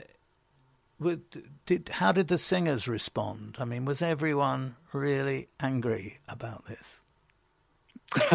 did 1.66 1.90
how 1.90 2.12
did 2.12 2.28
the 2.28 2.38
singers 2.38 2.88
respond? 2.88 3.58
I 3.60 3.66
mean, 3.66 3.86
was 3.86 4.02
everyone 4.02 4.76
really 4.94 5.48
angry 5.60 6.20
about 6.28 6.66
this? 6.66 7.02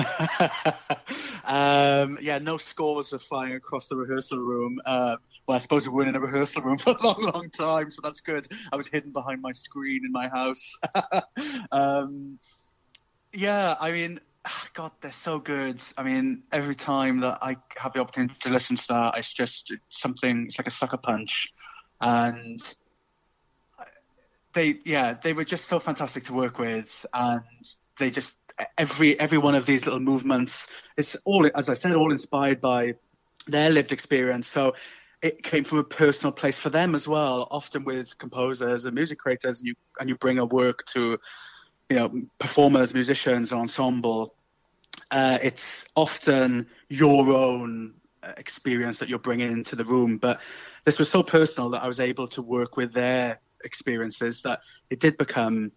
um, 1.44 2.18
yeah, 2.20 2.38
no 2.38 2.58
scores 2.58 3.12
were 3.12 3.18
flying 3.18 3.54
across 3.54 3.88
the 3.88 3.96
rehearsal 3.96 4.38
room. 4.38 4.80
Uh, 4.84 5.16
well, 5.46 5.56
I 5.56 5.58
suppose 5.58 5.86
we 5.86 5.94
weren't 5.94 6.08
in 6.08 6.16
a 6.16 6.20
rehearsal 6.20 6.62
room 6.62 6.78
for 6.78 6.90
a 6.90 7.02
long, 7.02 7.20
long 7.20 7.50
time, 7.50 7.90
so 7.90 8.00
that's 8.02 8.20
good. 8.20 8.46
I 8.72 8.76
was 8.76 8.86
hidden 8.86 9.10
behind 9.10 9.42
my 9.42 9.52
screen 9.52 10.02
in 10.04 10.12
my 10.12 10.28
house. 10.28 10.78
um, 11.72 12.38
yeah, 13.32 13.76
I 13.80 13.90
mean, 13.90 14.20
Ah, 14.46 14.68
God, 14.74 14.92
they're 15.00 15.10
so 15.10 15.38
good. 15.38 15.82
I 15.96 16.02
mean, 16.02 16.42
every 16.52 16.74
time 16.74 17.20
that 17.20 17.38
I 17.40 17.56
have 17.78 17.94
the 17.94 18.00
opportunity 18.00 18.34
to 18.40 18.50
listen 18.50 18.76
to 18.76 18.86
that, 18.88 19.16
it's 19.16 19.32
just 19.32 19.72
something. 19.88 20.44
It's 20.46 20.58
like 20.58 20.66
a 20.66 20.70
sucker 20.70 20.98
punch, 20.98 21.50
and 22.00 22.60
they, 24.52 24.78
yeah, 24.84 25.14
they 25.14 25.32
were 25.32 25.44
just 25.44 25.64
so 25.64 25.78
fantastic 25.78 26.24
to 26.24 26.34
work 26.34 26.58
with, 26.58 27.06
and 27.14 27.42
they 27.98 28.10
just 28.10 28.36
every 28.76 29.18
every 29.18 29.38
one 29.38 29.54
of 29.54 29.64
these 29.64 29.86
little 29.86 30.00
movements. 30.00 30.68
It's 30.98 31.16
all, 31.24 31.48
as 31.54 31.70
I 31.70 31.74
said, 31.74 31.94
all 31.94 32.12
inspired 32.12 32.60
by 32.60 32.94
their 33.46 33.70
lived 33.70 33.92
experience. 33.92 34.46
So 34.46 34.74
it 35.22 35.42
came 35.42 35.64
from 35.64 35.78
a 35.78 35.84
personal 35.84 36.32
place 36.32 36.58
for 36.58 36.68
them 36.68 36.94
as 36.94 37.08
well. 37.08 37.48
Often 37.50 37.84
with 37.84 38.18
composers 38.18 38.84
and 38.84 38.94
music 38.94 39.18
creators, 39.18 39.60
and 39.60 39.68
you 39.68 39.74
and 39.98 40.08
you 40.08 40.16
bring 40.16 40.38
a 40.38 40.44
work 40.44 40.84
to 40.92 41.18
you 41.90 41.96
know, 41.96 42.12
performers, 42.38 42.94
musicians, 42.94 43.52
ensemble, 43.52 44.34
uh, 45.10 45.38
it's 45.42 45.86
often 45.94 46.66
your 46.88 47.30
own 47.32 47.94
uh, 48.22 48.32
experience 48.36 48.98
that 48.98 49.08
you're 49.08 49.18
bringing 49.18 49.52
into 49.52 49.76
the 49.76 49.84
room. 49.84 50.18
But 50.18 50.40
this 50.84 50.98
was 50.98 51.08
so 51.08 51.22
personal 51.22 51.70
that 51.70 51.82
I 51.82 51.88
was 51.88 52.00
able 52.00 52.26
to 52.28 52.42
work 52.42 52.76
with 52.76 52.92
their 52.92 53.40
experiences 53.64 54.42
that 54.42 54.60
it 54.90 55.00
did 55.00 55.16
become 55.16 55.70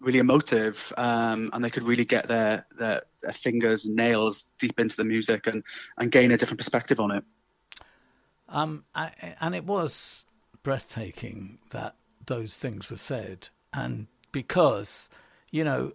really 0.00 0.18
emotive 0.18 0.92
um, 0.96 1.50
and 1.52 1.62
they 1.62 1.70
could 1.70 1.82
really 1.82 2.04
get 2.04 2.26
their, 2.26 2.66
their, 2.78 3.02
their 3.22 3.32
fingers 3.32 3.84
and 3.84 3.94
nails 3.94 4.48
deep 4.58 4.80
into 4.80 4.96
the 4.96 5.04
music 5.04 5.46
and, 5.46 5.62
and 5.98 6.10
gain 6.10 6.32
a 6.32 6.36
different 6.36 6.58
perspective 6.58 6.98
on 7.00 7.10
it. 7.10 7.24
Um, 8.48 8.84
I, 8.94 9.12
and 9.40 9.54
it 9.54 9.64
was 9.64 10.24
breathtaking 10.62 11.58
that 11.70 11.96
those 12.26 12.54
things 12.54 12.90
were 12.90 12.96
said. 12.96 13.48
And 13.72 14.08
because 14.32 15.08
you 15.50 15.64
know, 15.64 15.92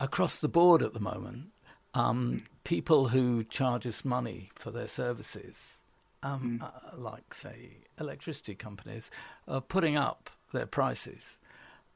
across 0.00 0.38
the 0.38 0.48
board 0.48 0.82
at 0.82 0.92
the 0.92 1.00
moment, 1.00 1.48
um, 1.94 2.42
people 2.64 3.08
who 3.08 3.44
charge 3.44 3.86
us 3.86 4.04
money 4.04 4.50
for 4.54 4.70
their 4.70 4.88
services, 4.88 5.78
um, 6.22 6.60
mm. 6.60 6.64
uh, 6.64 6.96
like, 6.96 7.34
say, 7.34 7.78
electricity 7.98 8.54
companies, 8.54 9.10
are 9.46 9.60
putting 9.60 9.96
up 9.96 10.30
their 10.52 10.66
prices. 10.66 11.38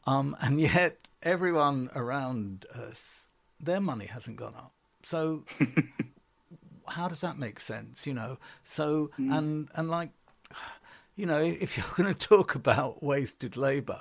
Um, 0.07 0.37
and 0.41 0.61
yet, 0.61 0.97
everyone 1.23 1.91
around 1.95 2.67
us, 2.75 3.29
their 3.61 3.81
money 3.81 4.07
hasn't 4.07 4.37
gone 4.37 4.55
up. 4.55 4.73
So, 5.03 5.45
how 6.89 7.09
does 7.09 7.21
that 7.23 7.39
make 7.39 7.61
sense? 7.61 8.07
You 8.07 8.15
know, 8.15 8.39
so, 8.65 9.11
mm. 9.19 9.37
and, 9.37 9.69
and 9.75 9.91
like, 9.91 10.11
you 11.17 11.27
know, 11.27 11.39
if 11.39 11.77
you're 11.77 11.87
going 11.97 12.13
to 12.13 12.19
talk 12.19 12.55
about 12.55 13.03
wasted 13.03 13.57
labor, 13.57 14.01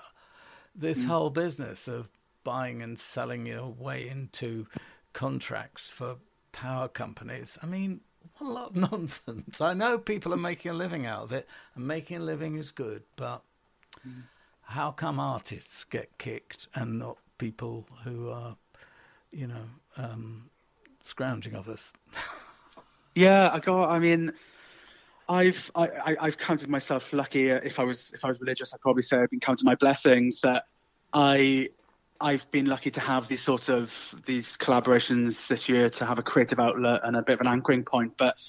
this 0.76 1.06
mm. 1.06 1.08
whole 1.08 1.30
business 1.32 1.88
of 1.88 2.10
buying 2.48 2.82
and 2.82 2.98
selling 2.98 3.46
your 3.46 3.68
way 3.68 4.08
into 4.08 4.66
contracts 5.12 5.90
for 5.90 6.16
power 6.54 6.88
companies. 6.88 7.58
I 7.62 7.66
mean, 7.66 8.00
what 8.38 8.50
a 8.50 8.54
lot 8.54 8.70
of 8.70 8.76
nonsense. 8.92 9.60
I 9.60 9.74
know 9.74 9.98
people 9.98 10.34
are 10.34 10.38
making 10.38 10.72
a 10.72 10.74
living 10.74 11.06
out 11.06 11.24
of 11.24 11.34
it, 11.34 11.46
and 11.76 11.86
making 11.86 12.16
a 12.16 12.20
living 12.22 12.56
is 12.56 12.72
good, 12.72 13.04
but 13.18 13.42
mm. 14.08 14.22
how 14.62 14.92
come 14.92 15.20
artists 15.20 15.84
get 15.84 16.18
kicked 16.20 16.70
and 16.74 16.98
not 16.98 17.18
people 17.38 17.86
who 18.06 18.30
are, 18.30 18.56
you 19.34 19.48
know, 19.48 19.66
um, 19.98 20.50
scrounging 21.04 21.54
of 21.54 21.68
us? 21.68 21.92
yeah, 23.14 23.50
I 23.52 23.60
got. 23.60 23.90
I 23.90 24.00
mean, 24.00 24.32
I've 25.28 25.70
I, 25.76 26.16
have 26.22 26.38
counted 26.38 26.70
myself 26.70 27.12
lucky. 27.12 27.50
If 27.50 27.78
I 27.78 27.84
was 27.84 28.12
if 28.14 28.24
I 28.24 28.30
was 28.30 28.40
religious, 28.40 28.74
I'd 28.74 28.80
probably 28.80 29.04
say 29.04 29.18
I've 29.18 29.32
been 29.32 29.42
counting 29.42 29.66
my 29.66 29.76
blessings 29.76 30.40
that 30.42 30.68
I 31.12 31.68
I've 32.20 32.50
been 32.52 32.66
lucky 32.66 32.92
to 32.92 33.00
have 33.00 33.28
these 33.28 33.42
sort 33.42 33.70
of 33.70 34.16
these 34.26 34.58
collaborations 34.58 35.48
this 35.48 35.70
year 35.70 35.90
to 35.92 36.06
have 36.06 36.20
a 36.20 36.24
creative 36.24 36.60
outlet 36.60 37.02
and 37.04 37.16
a 37.16 37.22
bit 37.22 37.34
of 37.34 37.42
an 37.42 37.48
anchoring 37.48 37.84
point. 37.84 38.14
But 38.18 38.42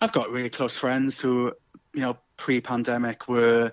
I've 0.00 0.12
got 0.12 0.30
really 0.30 0.50
close 0.50 0.76
friends 0.76 1.20
who, 1.20 1.52
you 1.92 2.00
know, 2.00 2.16
pre-pandemic 2.36 3.28
were 3.28 3.72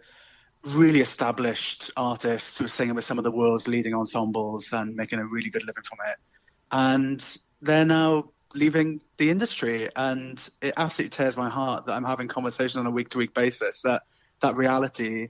really 0.64 1.02
established 1.02 1.92
artists 1.96 2.58
who 2.58 2.66
were 2.66 2.70
singing 2.70 2.96
with 2.96 3.06
some 3.06 3.18
of 3.18 3.24
the 3.24 3.32
world's 3.32 3.68
leading 3.68 3.94
ensembles 3.94 4.74
and 4.74 4.96
making 4.96 5.20
a 5.20 5.26
really 5.26 5.50
good 5.50 5.64
living 5.66 5.84
from 5.84 6.00
it. 6.08 6.18
And 6.72 7.24
they're 7.62 7.86
now 7.86 8.32
leaving 8.54 9.02
the 9.18 9.30
industry, 9.30 9.90
and 9.96 10.50
it 10.62 10.74
absolutely 10.78 11.10
tears 11.10 11.38
my 11.38 11.50
heart 11.50 11.86
that 11.86 11.94
I'm 11.94 12.04
having 12.04 12.28
conversations 12.28 12.78
on 12.78 12.86
a 12.86 12.92
week-to-week 12.92 13.34
basis 13.34 13.82
that 13.84 14.04
that 14.42 14.56
reality 14.56 15.30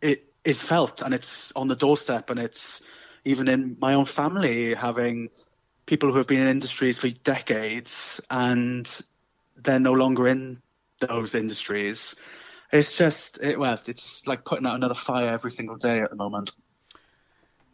it 0.00 0.32
is 0.44 0.60
felt 0.60 1.02
and 1.02 1.12
it's 1.12 1.52
on 1.56 1.68
the 1.68 1.74
doorstep 1.74 2.30
and 2.30 2.38
it's 2.38 2.82
even 3.24 3.48
in 3.48 3.76
my 3.80 3.94
own 3.94 4.04
family, 4.04 4.74
having 4.74 5.30
people 5.86 6.10
who 6.10 6.18
have 6.18 6.26
been 6.26 6.40
in 6.40 6.48
industries 6.48 6.98
for 6.98 7.08
decades 7.08 8.20
and 8.30 9.00
they're 9.56 9.80
no 9.80 9.92
longer 9.92 10.28
in 10.28 10.60
those 11.00 11.34
industries. 11.34 12.14
It's 12.72 12.96
just, 12.96 13.38
it, 13.42 13.58
well, 13.58 13.80
it's 13.86 14.26
like 14.26 14.44
putting 14.44 14.66
out 14.66 14.74
another 14.74 14.94
fire 14.94 15.30
every 15.30 15.50
single 15.50 15.76
day 15.76 16.00
at 16.00 16.10
the 16.10 16.16
moment. 16.16 16.50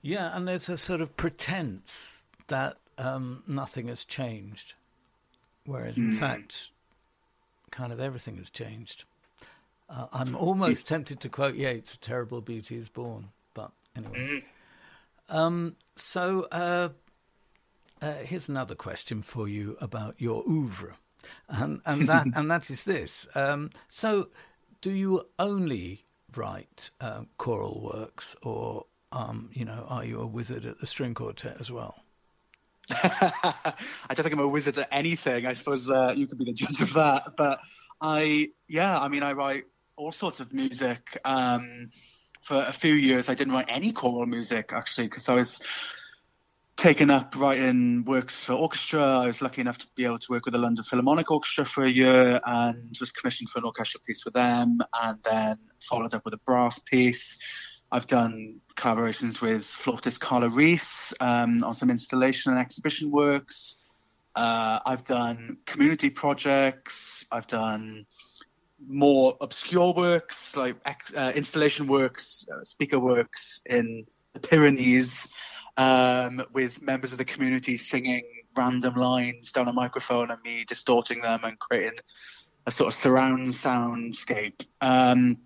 Yeah, 0.02 0.36
and 0.36 0.46
there's 0.46 0.68
a 0.68 0.76
sort 0.76 1.00
of 1.00 1.16
pretense 1.16 2.24
that 2.48 2.76
um, 2.98 3.42
nothing 3.46 3.88
has 3.88 4.04
changed, 4.04 4.74
whereas 5.64 5.96
in 5.96 6.12
mm. 6.12 6.18
fact, 6.18 6.70
kind 7.70 7.92
of 7.92 8.00
everything 8.00 8.36
has 8.36 8.50
changed. 8.50 9.04
Uh, 9.88 10.06
I'm 10.12 10.36
almost 10.36 10.86
tempted 10.86 11.20
to 11.20 11.28
quote 11.28 11.56
Yeats, 11.56 11.94
"A 11.94 11.98
terrible 11.98 12.40
beauty 12.40 12.76
is 12.76 12.88
born," 12.88 13.30
but 13.54 13.72
anyway. 13.96 14.18
Mm. 14.18 14.42
Um, 15.28 15.76
so 15.96 16.46
uh, 16.52 16.90
uh, 18.02 18.14
here's 18.14 18.48
another 18.48 18.74
question 18.74 19.22
for 19.22 19.48
you 19.48 19.76
about 19.80 20.16
your 20.18 20.42
oeuvre, 20.48 20.94
and 21.48 21.80
and 21.86 22.08
that 22.08 22.26
and 22.34 22.50
that 22.50 22.70
is 22.70 22.82
this. 22.82 23.26
Um, 23.34 23.70
so, 23.88 24.28
do 24.80 24.90
you 24.90 25.26
only 25.38 26.04
write 26.36 26.90
uh, 27.00 27.22
choral 27.38 27.90
works, 27.94 28.36
or 28.42 28.86
um, 29.12 29.50
you 29.52 29.64
know, 29.64 29.86
are 29.88 30.04
you 30.04 30.20
a 30.20 30.26
wizard 30.26 30.66
at 30.66 30.80
the 30.80 30.86
string 30.86 31.14
quartet 31.14 31.56
as 31.60 31.72
well? 31.72 32.02
I 32.90 33.74
don't 34.10 34.22
think 34.22 34.34
I'm 34.34 34.40
a 34.40 34.48
wizard 34.48 34.76
at 34.76 34.88
anything. 34.92 35.46
I 35.46 35.54
suppose 35.54 35.88
uh, 35.88 36.12
you 36.14 36.26
could 36.26 36.38
be 36.38 36.44
the 36.44 36.52
judge 36.52 36.82
of 36.82 36.92
that. 36.94 37.36
But 37.36 37.60
I 38.00 38.50
yeah, 38.68 38.98
I 38.98 39.08
mean, 39.08 39.22
I 39.22 39.32
write 39.32 39.64
all 39.96 40.12
sorts 40.12 40.40
of 40.40 40.52
music. 40.52 41.18
Um, 41.24 41.90
for 42.44 42.62
a 42.62 42.72
few 42.72 42.92
years, 42.92 43.28
I 43.28 43.34
didn't 43.34 43.54
write 43.54 43.66
any 43.68 43.90
choral 43.90 44.26
music 44.26 44.72
actually 44.74 45.08
because 45.08 45.28
I 45.30 45.34
was 45.34 45.60
taken 46.76 47.10
up 47.10 47.34
writing 47.36 48.04
works 48.04 48.44
for 48.44 48.52
orchestra. 48.52 49.02
I 49.02 49.26
was 49.26 49.40
lucky 49.40 49.62
enough 49.62 49.78
to 49.78 49.86
be 49.96 50.04
able 50.04 50.18
to 50.18 50.26
work 50.28 50.44
with 50.44 50.52
the 50.52 50.58
London 50.58 50.84
Philharmonic 50.84 51.30
Orchestra 51.30 51.64
for 51.64 51.84
a 51.84 51.90
year 51.90 52.40
and 52.44 52.94
was 53.00 53.12
commissioned 53.12 53.48
for 53.48 53.60
an 53.60 53.64
orchestral 53.64 54.02
piece 54.06 54.20
for 54.20 54.30
them, 54.30 54.78
and 55.02 55.18
then 55.22 55.58
followed 55.80 56.12
up 56.12 56.24
with 56.26 56.34
a 56.34 56.40
brass 56.44 56.78
piece. 56.80 57.38
I've 57.90 58.06
done 58.06 58.60
collaborations 58.76 59.40
with 59.40 59.64
flautist 59.64 60.20
Carla 60.20 60.50
Rees 60.50 61.14
um, 61.20 61.64
on 61.64 61.72
some 61.72 61.90
installation 61.90 62.52
and 62.52 62.60
exhibition 62.60 63.10
works. 63.10 63.76
Uh, 64.34 64.80
I've 64.84 65.04
done 65.04 65.58
community 65.64 66.10
projects. 66.10 67.24
I've 67.30 67.46
done 67.46 68.04
more 68.88 69.36
obscure 69.40 69.92
works 69.92 70.56
like 70.56 70.76
uh, 71.16 71.32
installation 71.34 71.86
works, 71.86 72.46
uh, 72.52 72.64
speaker 72.64 72.98
works 72.98 73.62
in 73.66 74.06
the 74.32 74.40
Pyrenees 74.40 75.28
um, 75.76 76.42
with 76.52 76.80
members 76.82 77.12
of 77.12 77.18
the 77.18 77.24
community 77.24 77.76
singing 77.76 78.24
random 78.56 78.94
lines 78.94 79.52
down 79.52 79.68
a 79.68 79.72
microphone 79.72 80.30
and 80.30 80.40
me 80.42 80.64
distorting 80.64 81.20
them 81.20 81.40
and 81.44 81.58
creating 81.58 81.98
a 82.66 82.70
sort 82.70 82.92
of 82.92 82.98
surround 82.98 83.50
soundscape. 83.50 84.66
Um, 84.80 85.38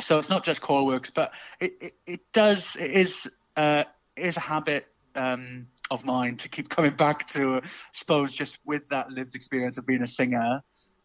so 0.00 0.18
it's 0.18 0.30
not 0.30 0.44
just 0.44 0.60
choral 0.60 0.86
works, 0.86 1.10
but 1.10 1.32
it, 1.60 1.74
it, 1.80 1.94
it 2.06 2.20
does, 2.32 2.76
it 2.76 2.90
is, 2.90 3.30
uh, 3.56 3.84
a 4.16 4.40
habit 4.40 4.86
um, 5.14 5.66
of 5.90 6.04
mine 6.04 6.36
to 6.36 6.48
keep 6.48 6.68
coming 6.68 6.92
back 6.92 7.26
to, 7.28 7.56
I 7.56 7.62
suppose, 7.92 8.32
just 8.32 8.58
with 8.64 8.88
that 8.88 9.10
lived 9.10 9.34
experience 9.34 9.78
of 9.78 9.86
being 9.86 10.02
a 10.02 10.06
singer 10.06 10.62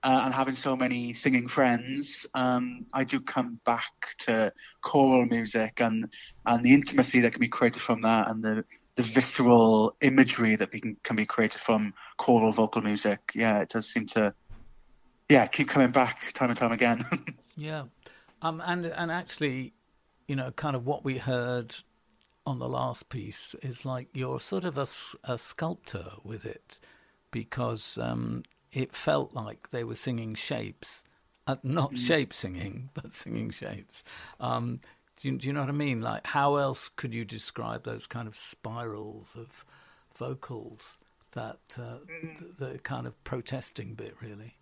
uh, 0.08 0.22
and 0.24 0.34
having 0.34 0.56
so 0.56 0.74
many 0.74 1.12
singing 1.12 1.50
friends, 1.50 2.26
um, 2.34 2.86
I 2.94 3.04
do 3.04 3.20
come 3.20 3.60
back 3.66 3.92
to 4.20 4.54
choral 4.82 5.26
music 5.26 5.82
and 5.82 6.10
and 6.46 6.64
the 6.64 6.74
intimacy 6.74 7.20
that 7.22 7.34
can 7.34 7.42
be 7.42 7.50
created 7.50 7.82
from 7.82 8.04
that, 8.04 8.30
and 8.30 8.42
the 8.42 8.64
the 8.96 9.04
visceral 9.04 9.98
imagery 10.00 10.56
that 10.56 10.72
can 10.72 10.96
can 11.04 11.18
be 11.18 11.26
created 11.26 11.60
from 11.60 11.94
choral 12.18 12.54
vocal 12.54 12.82
music. 12.82 13.20
Yeah, 13.36 13.60
it 13.60 13.68
does 13.68 13.92
seem 13.92 14.06
to, 14.08 14.34
yeah, 15.28 15.46
keep 15.46 15.68
coming 15.68 15.92
back 15.92 16.32
time 16.32 16.52
and 16.52 16.58
time 16.58 16.72
again. 16.72 17.06
yeah, 17.58 17.84
um, 18.42 18.64
and 18.66 18.86
and 18.86 19.12
actually, 19.12 19.74
you 20.26 20.38
know, 20.38 20.52
kind 20.52 20.78
of 20.78 20.86
what 20.86 21.04
we 21.04 21.18
heard 21.18 21.76
on 22.46 22.60
the 22.60 22.70
last 22.70 23.10
piece 23.10 23.56
is 23.62 23.86
like 23.86 24.08
you're 24.14 24.40
sort 24.40 24.64
of 24.64 24.78
a, 24.78 24.88
a 25.26 25.38
sculptor 25.38 26.12
with 26.24 26.46
it 26.46 26.80
because 27.30 27.98
um, 27.98 28.44
it 28.78 28.94
felt 28.94 29.34
like 29.34 29.70
they 29.70 29.84
were 29.84 29.96
singing 29.96 30.36
shapes, 30.36 31.04
uh, 31.48 31.56
not 31.64 31.94
mm. 31.94 31.98
shape 31.98 32.32
singing, 32.32 32.90
but 32.94 33.12
singing 33.12 33.50
shapes. 33.50 34.04
Um, 34.40 34.82
do, 35.20 35.30
you, 35.30 35.38
do 35.40 35.48
you 35.48 35.54
know 35.54 35.62
what 35.62 35.70
I 35.70 35.74
mean? 35.74 36.02
Like, 36.02 36.28
how 36.28 36.58
else 36.58 36.88
could 36.90 37.12
you 37.12 37.26
describe 37.26 37.84
those 37.84 38.06
kind 38.06 38.28
of 38.28 38.36
spirals 38.36 39.36
of 39.36 39.66
vocals 40.16 41.00
that 41.32 41.58
uh, 41.80 41.98
mm. 42.24 42.58
the, 42.58 42.66
the 42.66 42.80
kind 42.80 43.08
of 43.08 43.24
protesting 43.24 43.96
bit, 43.96 44.16
really? 44.22 44.54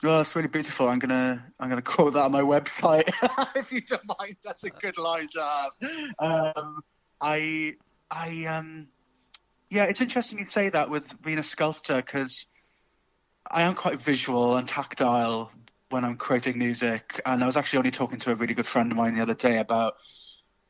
Well, 0.00 0.20
it's 0.20 0.36
really 0.36 0.48
beautiful. 0.48 0.88
I'm 0.88 1.00
gonna 1.00 1.44
I'm 1.58 1.68
gonna 1.68 1.82
quote 1.96 2.12
that 2.12 2.20
on 2.22 2.32
my 2.32 2.42
website 2.42 3.10
if 3.56 3.72
you 3.72 3.80
don't 3.80 4.02
mind. 4.20 4.36
That's 4.44 4.62
a 4.62 4.70
good 4.70 4.96
line 4.96 5.26
to 5.28 5.42
have. 5.42 6.54
Um, 6.54 6.82
I 7.20 7.74
I 8.10 8.44
um 8.44 8.88
yeah, 9.70 9.84
it's 9.84 10.00
interesting 10.00 10.38
you 10.38 10.46
say 10.46 10.68
that 10.68 10.90
with 10.90 11.04
being 11.22 11.38
a 11.38 11.42
sculptor 11.42 11.96
because 11.96 12.46
I 13.50 13.62
am 13.62 13.74
quite 13.74 14.00
visual 14.00 14.56
and 14.56 14.68
tactile 14.68 15.50
when 15.90 16.04
I'm 16.04 16.16
creating 16.16 16.58
music. 16.58 17.20
And 17.26 17.42
I 17.42 17.46
was 17.46 17.56
actually 17.56 17.78
only 17.78 17.90
talking 17.90 18.18
to 18.20 18.32
a 18.32 18.34
really 18.34 18.54
good 18.54 18.66
friend 18.66 18.90
of 18.90 18.96
mine 18.96 19.14
the 19.14 19.22
other 19.22 19.34
day 19.34 19.58
about 19.58 19.94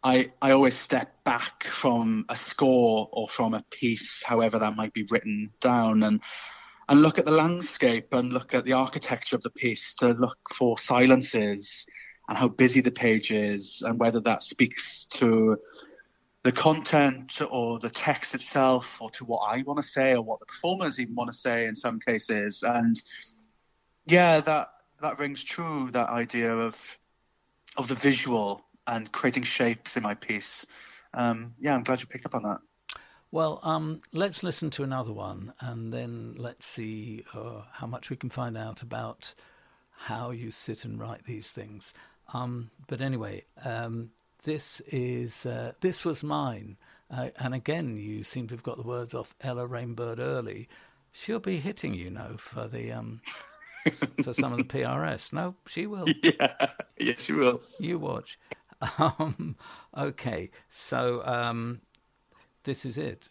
I, 0.02 0.32
I 0.42 0.50
always 0.50 0.76
step 0.76 1.24
back 1.24 1.64
from 1.64 2.26
a 2.28 2.36
score 2.36 3.08
or 3.10 3.26
from 3.26 3.54
a 3.54 3.64
piece, 3.70 4.22
however 4.22 4.58
that 4.58 4.76
might 4.76 4.92
be 4.92 5.06
written 5.10 5.50
down, 5.60 6.02
and 6.02 6.20
and 6.86 7.00
look 7.00 7.18
at 7.18 7.24
the 7.24 7.30
landscape 7.30 8.12
and 8.12 8.30
look 8.30 8.52
at 8.52 8.66
the 8.66 8.74
architecture 8.74 9.36
of 9.36 9.42
the 9.42 9.50
piece 9.50 9.94
to 9.94 10.08
look 10.08 10.36
for 10.52 10.76
silences 10.76 11.86
and 12.28 12.36
how 12.36 12.48
busy 12.48 12.82
the 12.82 12.90
page 12.90 13.30
is 13.32 13.82
and 13.86 13.98
whether 13.98 14.20
that 14.20 14.42
speaks 14.42 15.06
to 15.06 15.56
the 16.44 16.52
content 16.52 17.40
or 17.50 17.78
the 17.78 17.90
text 17.90 18.34
itself 18.34 19.00
or 19.00 19.10
to 19.10 19.24
what 19.24 19.38
I 19.38 19.62
want 19.62 19.82
to 19.82 19.88
say 19.88 20.14
or 20.14 20.22
what 20.22 20.40
the 20.40 20.46
performers 20.46 21.00
even 21.00 21.14
want 21.14 21.32
to 21.32 21.36
say 21.36 21.66
in 21.66 21.74
some 21.74 21.98
cases. 21.98 22.62
And 22.62 23.00
yeah, 24.06 24.40
that 24.40 24.68
that 25.00 25.18
rings 25.18 25.42
true, 25.42 25.90
that 25.92 26.10
idea 26.10 26.54
of 26.54 26.98
of 27.76 27.88
the 27.88 27.94
visual 27.94 28.62
and 28.86 29.10
creating 29.10 29.42
shapes 29.42 29.96
in 29.96 30.02
my 30.02 30.14
piece. 30.14 30.66
Um, 31.14 31.54
yeah, 31.58 31.74
I'm 31.74 31.82
glad 31.82 32.02
you 32.02 32.06
picked 32.06 32.26
up 32.26 32.34
on 32.34 32.42
that. 32.42 32.58
Well, 33.30 33.58
um, 33.62 34.00
let's 34.12 34.42
listen 34.42 34.70
to 34.70 34.84
another 34.84 35.12
one 35.12 35.54
and 35.60 35.92
then 35.92 36.34
let's 36.36 36.66
see 36.66 37.24
uh, 37.32 37.62
how 37.72 37.86
much 37.86 38.10
we 38.10 38.16
can 38.16 38.30
find 38.30 38.56
out 38.56 38.82
about 38.82 39.34
how 39.96 40.30
you 40.30 40.50
sit 40.50 40.84
and 40.84 41.00
write 41.00 41.24
these 41.24 41.50
things. 41.50 41.94
Um, 42.32 42.70
but 42.86 43.00
anyway, 43.00 43.44
um, 43.64 44.10
this 44.44 44.80
is 44.88 45.46
uh, 45.46 45.72
this 45.80 46.04
was 46.04 46.22
mine. 46.22 46.76
Uh, 47.10 47.30
and 47.38 47.54
again, 47.54 47.96
you 47.96 48.24
seem 48.24 48.46
to 48.48 48.54
have 48.54 48.62
got 48.62 48.76
the 48.76 48.82
words 48.86 49.14
off 49.14 49.34
Ella 49.40 49.68
Rainbird 49.68 50.18
Early. 50.18 50.68
She'll 51.12 51.38
be 51.38 51.58
hitting 51.58 51.94
you, 51.94 52.10
know, 52.10 52.36
for 52.38 52.66
the 52.66 52.92
um, 52.92 53.20
for 54.22 54.32
some 54.32 54.52
of 54.52 54.58
the 54.58 54.64
PRS. 54.64 55.32
No, 55.32 55.54
she 55.68 55.86
will. 55.86 56.06
Yeah, 56.22 56.70
yes, 56.98 57.22
she 57.22 57.32
will. 57.32 57.60
You 57.78 57.98
watch. 57.98 58.38
Um, 58.98 59.56
okay, 59.96 60.50
so 60.68 61.24
um, 61.24 61.80
this 62.64 62.84
is 62.84 62.98
it. 62.98 63.30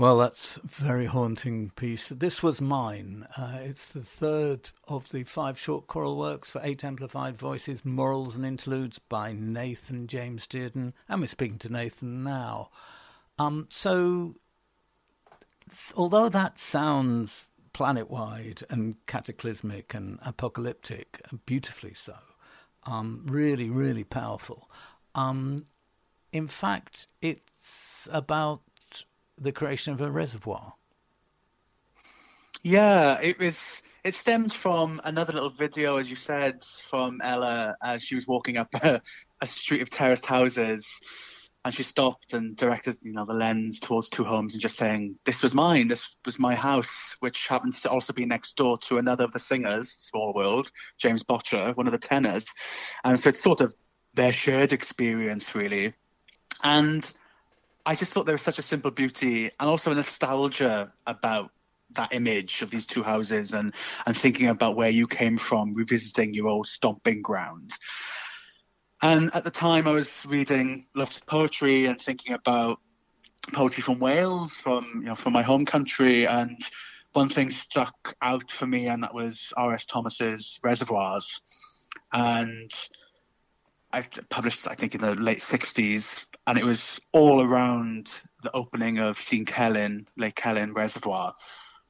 Well, 0.00 0.16
that's 0.16 0.56
a 0.56 0.66
very 0.66 1.04
haunting 1.04 1.72
piece. 1.76 2.08
This 2.08 2.42
was 2.42 2.62
mine. 2.62 3.26
Uh, 3.36 3.58
it's 3.60 3.92
the 3.92 4.02
third 4.02 4.70
of 4.88 5.10
the 5.10 5.24
five 5.24 5.58
short 5.58 5.88
choral 5.88 6.16
works 6.16 6.48
for 6.48 6.62
eight 6.64 6.82
amplified 6.82 7.36
voices, 7.36 7.84
Morals 7.84 8.34
and 8.34 8.46
Interludes 8.46 8.98
by 8.98 9.34
Nathan 9.34 10.06
James 10.06 10.46
Dearden. 10.46 10.94
And 11.06 11.20
we're 11.20 11.26
speaking 11.26 11.58
to 11.58 11.68
Nathan 11.68 12.24
now. 12.24 12.70
Um, 13.38 13.66
so, 13.68 14.36
although 15.94 16.30
that 16.30 16.58
sounds 16.58 17.48
planet 17.74 18.10
wide 18.10 18.62
and 18.70 18.94
cataclysmic 19.06 19.92
and 19.92 20.18
apocalyptic, 20.22 21.20
and 21.28 21.44
beautifully 21.44 21.92
so, 21.92 22.16
um, 22.84 23.26
really, 23.26 23.68
really 23.68 24.04
powerful, 24.04 24.70
um, 25.14 25.66
in 26.32 26.46
fact, 26.46 27.06
it's 27.20 28.08
about 28.10 28.62
the 29.40 29.52
creation 29.52 29.92
of 29.92 30.00
a 30.00 30.10
reservoir? 30.10 30.74
Yeah, 32.62 33.18
it 33.20 33.38
was. 33.38 33.82
It 34.02 34.14
stemmed 34.14 34.52
from 34.52 35.00
another 35.04 35.32
little 35.32 35.50
video, 35.50 35.98
as 35.98 36.08
you 36.08 36.16
said, 36.16 36.64
from 36.64 37.20
Ella 37.22 37.76
as 37.82 38.02
she 38.02 38.14
was 38.14 38.26
walking 38.26 38.56
up 38.56 38.68
a, 38.74 39.00
a 39.40 39.46
street 39.46 39.82
of 39.82 39.90
terraced 39.90 40.24
houses, 40.24 41.00
and 41.64 41.74
she 41.74 41.82
stopped 41.82 42.32
and 42.32 42.56
directed, 42.56 42.96
you 43.02 43.12
know, 43.12 43.26
the 43.26 43.34
lens 43.34 43.78
towards 43.78 44.08
two 44.08 44.24
homes 44.24 44.54
and 44.54 44.62
just 44.62 44.76
saying, 44.76 45.16
"This 45.24 45.42
was 45.42 45.54
mine. 45.54 45.88
This 45.88 46.16
was 46.24 46.38
my 46.38 46.54
house," 46.54 47.16
which 47.20 47.46
happens 47.46 47.80
to 47.82 47.90
also 47.90 48.12
be 48.12 48.26
next 48.26 48.56
door 48.56 48.78
to 48.78 48.98
another 48.98 49.24
of 49.24 49.32
the 49.32 49.38
singers, 49.38 49.90
Small 49.90 50.34
World, 50.34 50.70
James 50.98 51.22
Botcher, 51.22 51.72
one 51.74 51.86
of 51.86 51.92
the 51.92 51.98
tenors, 51.98 52.44
and 53.04 53.18
so 53.18 53.30
it's 53.30 53.42
sort 53.42 53.60
of 53.60 53.74
their 54.14 54.32
shared 54.32 54.72
experience, 54.72 55.54
really. 55.54 55.94
And 56.62 57.10
I 57.90 57.96
just 57.96 58.12
thought 58.12 58.24
there 58.24 58.34
was 58.34 58.40
such 58.40 58.60
a 58.60 58.62
simple 58.62 58.92
beauty 58.92 59.50
and 59.58 59.68
also 59.68 59.90
a 59.90 59.96
nostalgia 59.96 60.92
about 61.08 61.50
that 61.96 62.12
image 62.12 62.62
of 62.62 62.70
these 62.70 62.86
two 62.86 63.02
houses 63.02 63.52
and 63.52 63.74
and 64.06 64.16
thinking 64.16 64.46
about 64.46 64.76
where 64.76 64.90
you 64.90 65.08
came 65.08 65.36
from, 65.36 65.74
revisiting 65.74 66.32
your 66.32 66.46
old 66.46 66.68
stomping 66.68 67.20
ground. 67.20 67.72
And 69.02 69.34
at 69.34 69.42
the 69.42 69.50
time, 69.50 69.88
I 69.88 69.90
was 69.90 70.24
reading 70.28 70.86
lots 70.94 71.16
of 71.16 71.26
poetry 71.26 71.86
and 71.86 72.00
thinking 72.00 72.32
about 72.32 72.78
poetry 73.52 73.82
from 73.82 73.98
Wales, 73.98 74.52
from 74.62 74.84
you 75.02 75.08
know 75.08 75.16
from 75.16 75.32
my 75.32 75.42
home 75.42 75.66
country, 75.66 76.28
and 76.28 76.60
one 77.12 77.28
thing 77.28 77.50
stuck 77.50 78.14
out 78.22 78.52
for 78.52 78.68
me, 78.68 78.86
and 78.86 79.02
that 79.02 79.14
was 79.14 79.52
R.S. 79.56 79.84
Thomas's 79.86 80.60
Reservoirs. 80.62 81.42
and 82.12 82.72
I 83.92 84.02
published, 84.28 84.68
I 84.68 84.74
think, 84.74 84.94
in 84.94 85.00
the 85.00 85.14
late 85.14 85.40
60s, 85.40 86.26
and 86.46 86.58
it 86.58 86.64
was 86.64 87.00
all 87.12 87.42
around 87.42 88.22
the 88.42 88.54
opening 88.54 88.98
of 88.98 89.18
Celyn, 89.18 90.06
Lake 90.16 90.36
Celyn 90.36 90.74
Reservoir. 90.74 91.34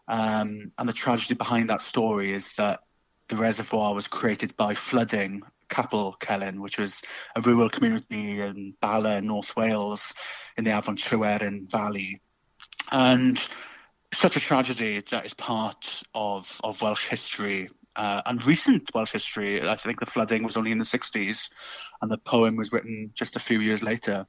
Um, 0.09 0.71
and 0.79 0.89
the 0.89 0.93
tragedy 0.93 1.35
behind 1.35 1.69
that 1.69 1.83
story 1.83 2.33
is 2.33 2.55
that 2.55 2.81
the 3.29 3.37
reservoir 3.37 3.95
was 3.95 4.09
created 4.09 4.57
by 4.57 4.75
flooding 4.75 5.43
Capel 5.69 6.17
Celyn, 6.21 6.59
which 6.59 6.79
was 6.79 7.01
a 7.37 7.41
rural 7.41 7.71
community 7.71 8.41
in 8.41 8.75
Bala, 8.81 9.21
North 9.21 9.55
Wales, 9.57 10.13
in 10.57 10.65
the 10.65 10.73
Afon 10.73 10.97
Tryweryn 10.97 11.71
Valley. 11.71 12.21
And 12.91 13.41
such 14.13 14.37
a 14.37 14.41
tragedy 14.41 15.03
that 15.11 15.25
is 15.25 15.35
part 15.35 16.03
of, 16.15 16.61
of 16.65 16.83
Welsh 16.83 17.07
history 17.07 17.69
uh, 18.01 18.23
and 18.25 18.47
recent 18.47 18.89
Welsh 18.95 19.13
history. 19.13 19.69
I 19.69 19.77
think 19.77 20.01
the 20.01 20.07
flooding 20.07 20.43
was 20.43 20.57
only 20.57 20.73
in 20.73 20.79
the 20.79 20.87
60s, 20.87 21.51
and 22.01 22.11
the 22.11 22.17
poem 22.17 22.57
was 22.57 22.73
written 22.73 23.11
just 23.15 23.37
a 23.37 23.41
few 23.41 23.61
years 23.61 23.83
later. 23.83 24.27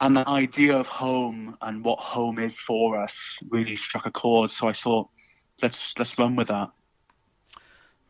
And 0.00 0.16
the 0.16 0.28
idea 0.28 0.76
of 0.76 0.86
home 0.86 1.56
and 1.60 1.84
what 1.84 1.98
home 1.98 2.38
is 2.38 2.56
for 2.56 2.96
us 2.96 3.36
really 3.50 3.74
struck 3.74 4.06
a 4.06 4.12
chord. 4.12 4.52
So 4.52 4.68
I 4.68 4.72
thought, 4.72 5.08
let's 5.60 5.92
let's 5.98 6.16
run 6.20 6.36
with 6.36 6.48
that. 6.48 6.70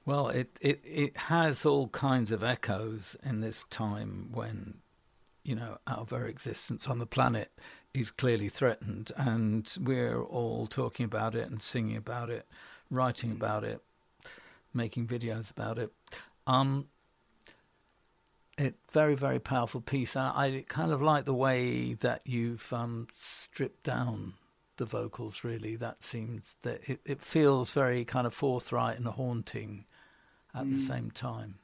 Well, 0.04 0.28
it, 0.28 0.59
it, 0.61 0.83
it 0.85 1.16
has 1.16 1.64
all 1.64 1.88
kinds 1.88 2.31
of 2.31 2.44
echoes 2.44 3.16
in 3.24 3.40
this 3.40 3.64
time 3.70 4.28
when, 4.33 4.81
you 5.44 5.54
know, 5.54 5.78
our 5.87 6.04
very 6.04 6.28
existence 6.28 6.87
on 6.87 6.98
the 6.98 7.07
planet 7.07 7.52
is 7.94 8.11
clearly 8.11 8.50
threatened, 8.50 9.12
and 9.16 9.74
we're 9.81 10.22
all 10.22 10.66
talking 10.66 11.04
about 11.04 11.35
it 11.35 11.50
and 11.50 11.62
singing 11.62 11.96
about 11.96 12.28
it, 12.28 12.46
writing 12.90 13.33
about 13.33 13.64
it, 13.64 13.83
making 14.74 15.07
videos 15.07 15.50
about 15.50 15.78
it. 15.78 15.92
Um, 16.46 16.87
it 18.57 18.74
very 18.90 19.14
very 19.14 19.38
powerful 19.38 19.81
piece. 19.81 20.16
I, 20.16 20.33
I 20.35 20.64
kind 20.68 20.92
of 20.92 21.00
like 21.00 21.24
the 21.24 21.35
way 21.35 21.94
that 21.94 22.22
you've 22.24 22.72
um, 22.72 23.09
stripped 23.14 23.85
down 23.85 24.35
the 24.76 24.85
vocals. 24.85 25.44
Really, 25.44 25.76
that 25.76 26.02
seems 26.02 26.57
that 26.62 26.88
it, 26.88 27.00
it 27.04 27.20
feels 27.20 27.72
very 27.72 28.04
kind 28.04 28.26
of 28.26 28.35
forthright 28.35 28.96
and 28.96 29.07
haunting 29.07 29.85
at 30.54 30.64
mm. 30.64 30.72
the 30.72 30.81
same 30.81 31.11
time. 31.11 31.57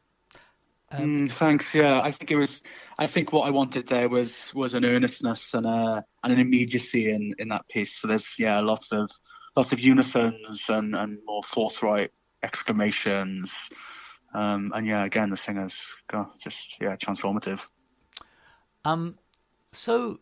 Um, 0.93 1.27
mm, 1.27 1.33
thanks. 1.33 1.75
Yeah, 1.75 2.01
I 2.01 2.13
think 2.13 2.31
it 2.31 2.37
was. 2.37 2.63
I 2.99 3.07
think 3.07 3.33
what 3.33 3.47
I 3.47 3.51
wanted 3.51 3.89
there 3.89 4.09
was 4.09 4.53
was 4.55 4.75
an 4.75 4.85
earnestness 4.85 5.55
and 5.55 5.67
a 5.67 6.05
and 6.23 6.33
an 6.33 6.39
immediacy 6.39 7.11
in 7.11 7.35
in 7.39 7.49
that 7.49 7.67
piece. 7.69 7.97
So 7.97 8.07
there's 8.07 8.39
yeah 8.39 8.61
lots 8.61 8.93
of 8.93 9.11
lots 9.57 9.73
of 9.73 9.81
unisons 9.81 10.67
and 10.69 10.95
and 10.95 11.19
more 11.25 11.43
forthright 11.43 12.13
exclamations. 12.45 13.71
Um, 14.35 14.73
and 14.75 14.87
yeah, 14.87 15.05
again, 15.05 15.31
the 15.31 15.37
singers 15.37 15.97
go 16.09 16.29
just 16.39 16.81
yeah 16.81 16.97
transformative. 16.97 17.61
Um, 18.85 19.19
so 19.73 20.21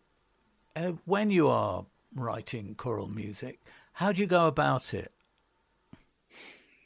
uh, 0.77 0.93
when 1.05 1.31
you 1.31 1.49
are 1.49 1.85
writing 2.15 2.75
choral 2.75 3.09
music, 3.09 3.61
how 3.95 4.13
do 4.13 4.21
you 4.21 4.27
go 4.27 4.47
about 4.47 4.95
it? 4.95 5.13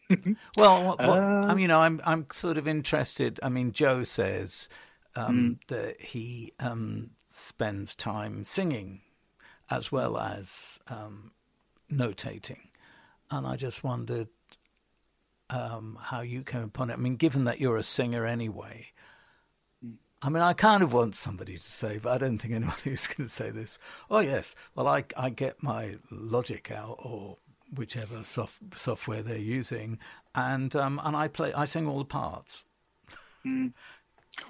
well, 0.56 0.84
what, 0.84 0.98
what, 1.00 1.18
uh, 1.18 1.46
I 1.48 1.54
mean, 1.54 1.62
you 1.62 1.68
know, 1.68 1.80
I'm 1.80 2.00
I'm 2.04 2.26
sort 2.32 2.58
of 2.58 2.68
interested. 2.68 3.40
I 3.42 3.48
mean, 3.48 3.72
Joe 3.72 4.04
says 4.04 4.68
um, 5.16 5.58
mm. 5.60 5.68
that 5.68 6.00
he 6.00 6.52
um, 6.60 7.10
spends 7.28 7.94
time 7.94 8.44
singing 8.44 9.00
as 9.68 9.90
well 9.90 10.16
as 10.16 10.78
um, 10.86 11.32
notating, 11.92 12.68
and 13.32 13.46
I 13.46 13.56
just 13.56 13.82
wondered 13.82 14.28
um, 15.50 15.98
how 16.00 16.20
you 16.20 16.42
came 16.42 16.62
upon 16.62 16.90
it. 16.90 16.94
I 16.94 16.96
mean, 16.96 17.16
given 17.16 17.44
that 17.44 17.60
you're 17.60 17.76
a 17.76 17.82
singer 17.82 18.26
anyway, 18.26 18.92
I 20.22 20.28
mean, 20.28 20.42
I 20.42 20.54
kind 20.54 20.82
of 20.82 20.92
want 20.92 21.14
somebody 21.14 21.56
to 21.56 21.62
say, 21.62 21.98
but 21.98 22.12
I 22.12 22.18
don't 22.18 22.38
think 22.38 22.54
anybody 22.54 22.90
is 22.90 23.06
going 23.06 23.28
to 23.28 23.32
say 23.32 23.50
this. 23.50 23.78
Oh, 24.10 24.20
yes, 24.20 24.54
well, 24.74 24.88
I, 24.88 25.04
I 25.16 25.30
get 25.30 25.62
my 25.62 25.96
Logic 26.10 26.70
out 26.70 26.96
or 26.98 27.38
whichever 27.74 28.22
soft, 28.24 28.60
software 28.74 29.22
they're 29.22 29.36
using, 29.36 29.98
and 30.34 30.74
um, 30.76 31.00
and 31.04 31.16
I 31.16 31.28
play, 31.28 31.52
I 31.52 31.64
sing 31.64 31.86
all 31.86 31.98
the 31.98 32.04
parts. 32.04 32.64
Mm. 33.44 33.72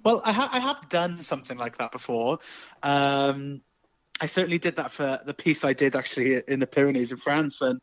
Well, 0.02 0.20
I, 0.24 0.32
ha- 0.32 0.50
I, 0.52 0.58
have 0.58 0.88
done 0.88 1.20
something 1.20 1.56
like 1.58 1.78
that 1.78 1.92
before. 1.92 2.40
Um, 2.82 3.60
I 4.20 4.26
certainly 4.26 4.58
did 4.58 4.74
that 4.76 4.90
for 4.90 5.20
the 5.24 5.32
piece 5.32 5.64
I 5.64 5.74
did 5.74 5.94
actually 5.94 6.42
in 6.48 6.58
the 6.58 6.66
Pyrenees 6.66 7.12
in 7.12 7.18
France, 7.18 7.62
and 7.62 7.80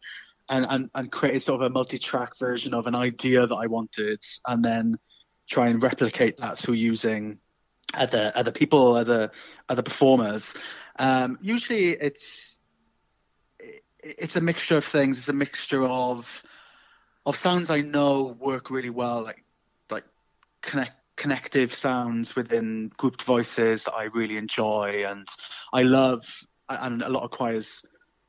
and, 0.50 0.66
and, 0.70 0.90
and 0.94 1.12
created 1.12 1.44
sort 1.44 1.62
of 1.62 1.68
a 1.68 1.70
multi-track 1.70 2.38
version 2.38 2.74
of 2.74 2.88
an 2.88 2.96
idea 2.96 3.48
that 3.48 3.56
I 3.56 3.68
wanted, 3.68 4.20
and 4.48 4.64
then 4.64 4.98
try 5.50 5.70
and 5.70 5.82
replicate 5.82 6.38
that 6.38 6.58
through 6.58 6.76
using 6.76 7.40
other 7.94 8.32
other 8.36 8.52
people, 8.52 8.96
other 8.96 9.32
other 9.70 9.82
performers. 9.82 10.54
Um, 10.98 11.38
usually, 11.42 11.90
it's 11.90 12.60
it's 14.00 14.36
a 14.36 14.42
mixture 14.42 14.78
of 14.78 14.86
things. 14.86 15.20
It's 15.20 15.30
a 15.30 15.34
mixture 15.34 15.86
of 15.86 16.44
of 17.26 17.36
sounds 17.36 17.70
I 17.70 17.82
know 17.82 18.36
work 18.40 18.70
really 18.70 18.90
well, 18.90 19.24
like 19.24 19.44
like 19.90 20.06
connect 20.62 20.94
connective 21.16 21.74
sounds 21.74 22.36
within 22.36 22.92
grouped 22.98 23.24
voices 23.24 23.84
that 23.84 23.94
I 23.94 24.06
really 24.06 24.38
enjoy, 24.38 25.06
and 25.08 25.28
I 25.72 25.84
love. 25.84 26.24
And 26.70 27.02
a 27.02 27.10
lot 27.10 27.24
of 27.24 27.32
choirs 27.32 27.84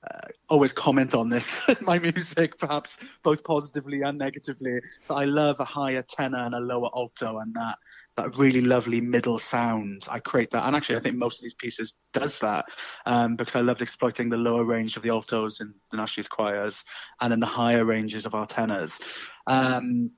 uh, 0.04 0.28
always 0.48 0.72
comment 0.72 1.14
on 1.14 1.28
this 1.28 1.48
my 1.80 1.98
music, 1.98 2.58
perhaps 2.58 2.98
both 3.22 3.42
positively 3.44 4.02
and 4.02 4.18
negatively. 4.18 4.80
But 5.08 5.14
I 5.14 5.24
love 5.24 5.60
a 5.60 5.64
higher 5.64 6.02
tenor 6.02 6.38
and 6.38 6.54
a 6.54 6.60
lower 6.60 6.90
alto, 6.94 7.38
and 7.38 7.54
that 7.54 7.78
that 8.16 8.36
really 8.38 8.60
lovely 8.60 9.00
middle 9.00 9.38
sound. 9.38 10.06
I 10.08 10.18
create 10.18 10.50
that, 10.50 10.66
and 10.66 10.76
actually, 10.76 10.96
I 10.96 11.00
think 11.00 11.16
most 11.16 11.38
of 11.38 11.44
these 11.44 11.54
pieces 11.54 11.94
does 12.12 12.38
that 12.40 12.66
um, 13.06 13.36
because 13.36 13.56
I 13.56 13.60
loved 13.60 13.82
exploiting 13.82 14.28
the 14.28 14.36
lower 14.36 14.64
range 14.64 14.96
of 14.96 15.02
the 15.02 15.10
altos 15.10 15.60
in 15.60 15.74
the 15.90 16.12
Youth 16.16 16.30
choirs, 16.30 16.84
and 17.20 17.32
then 17.32 17.40
the 17.40 17.46
higher 17.46 17.84
ranges 17.84 18.26
of 18.26 18.34
our 18.34 18.46
tenors. 18.46 18.98
Um, 19.46 20.10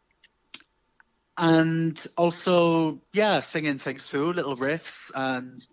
and 1.38 2.06
also, 2.16 3.02
yeah, 3.12 3.40
singing 3.40 3.78
things 3.78 4.08
through 4.08 4.32
little 4.32 4.56
riffs, 4.56 5.10
and 5.14 5.64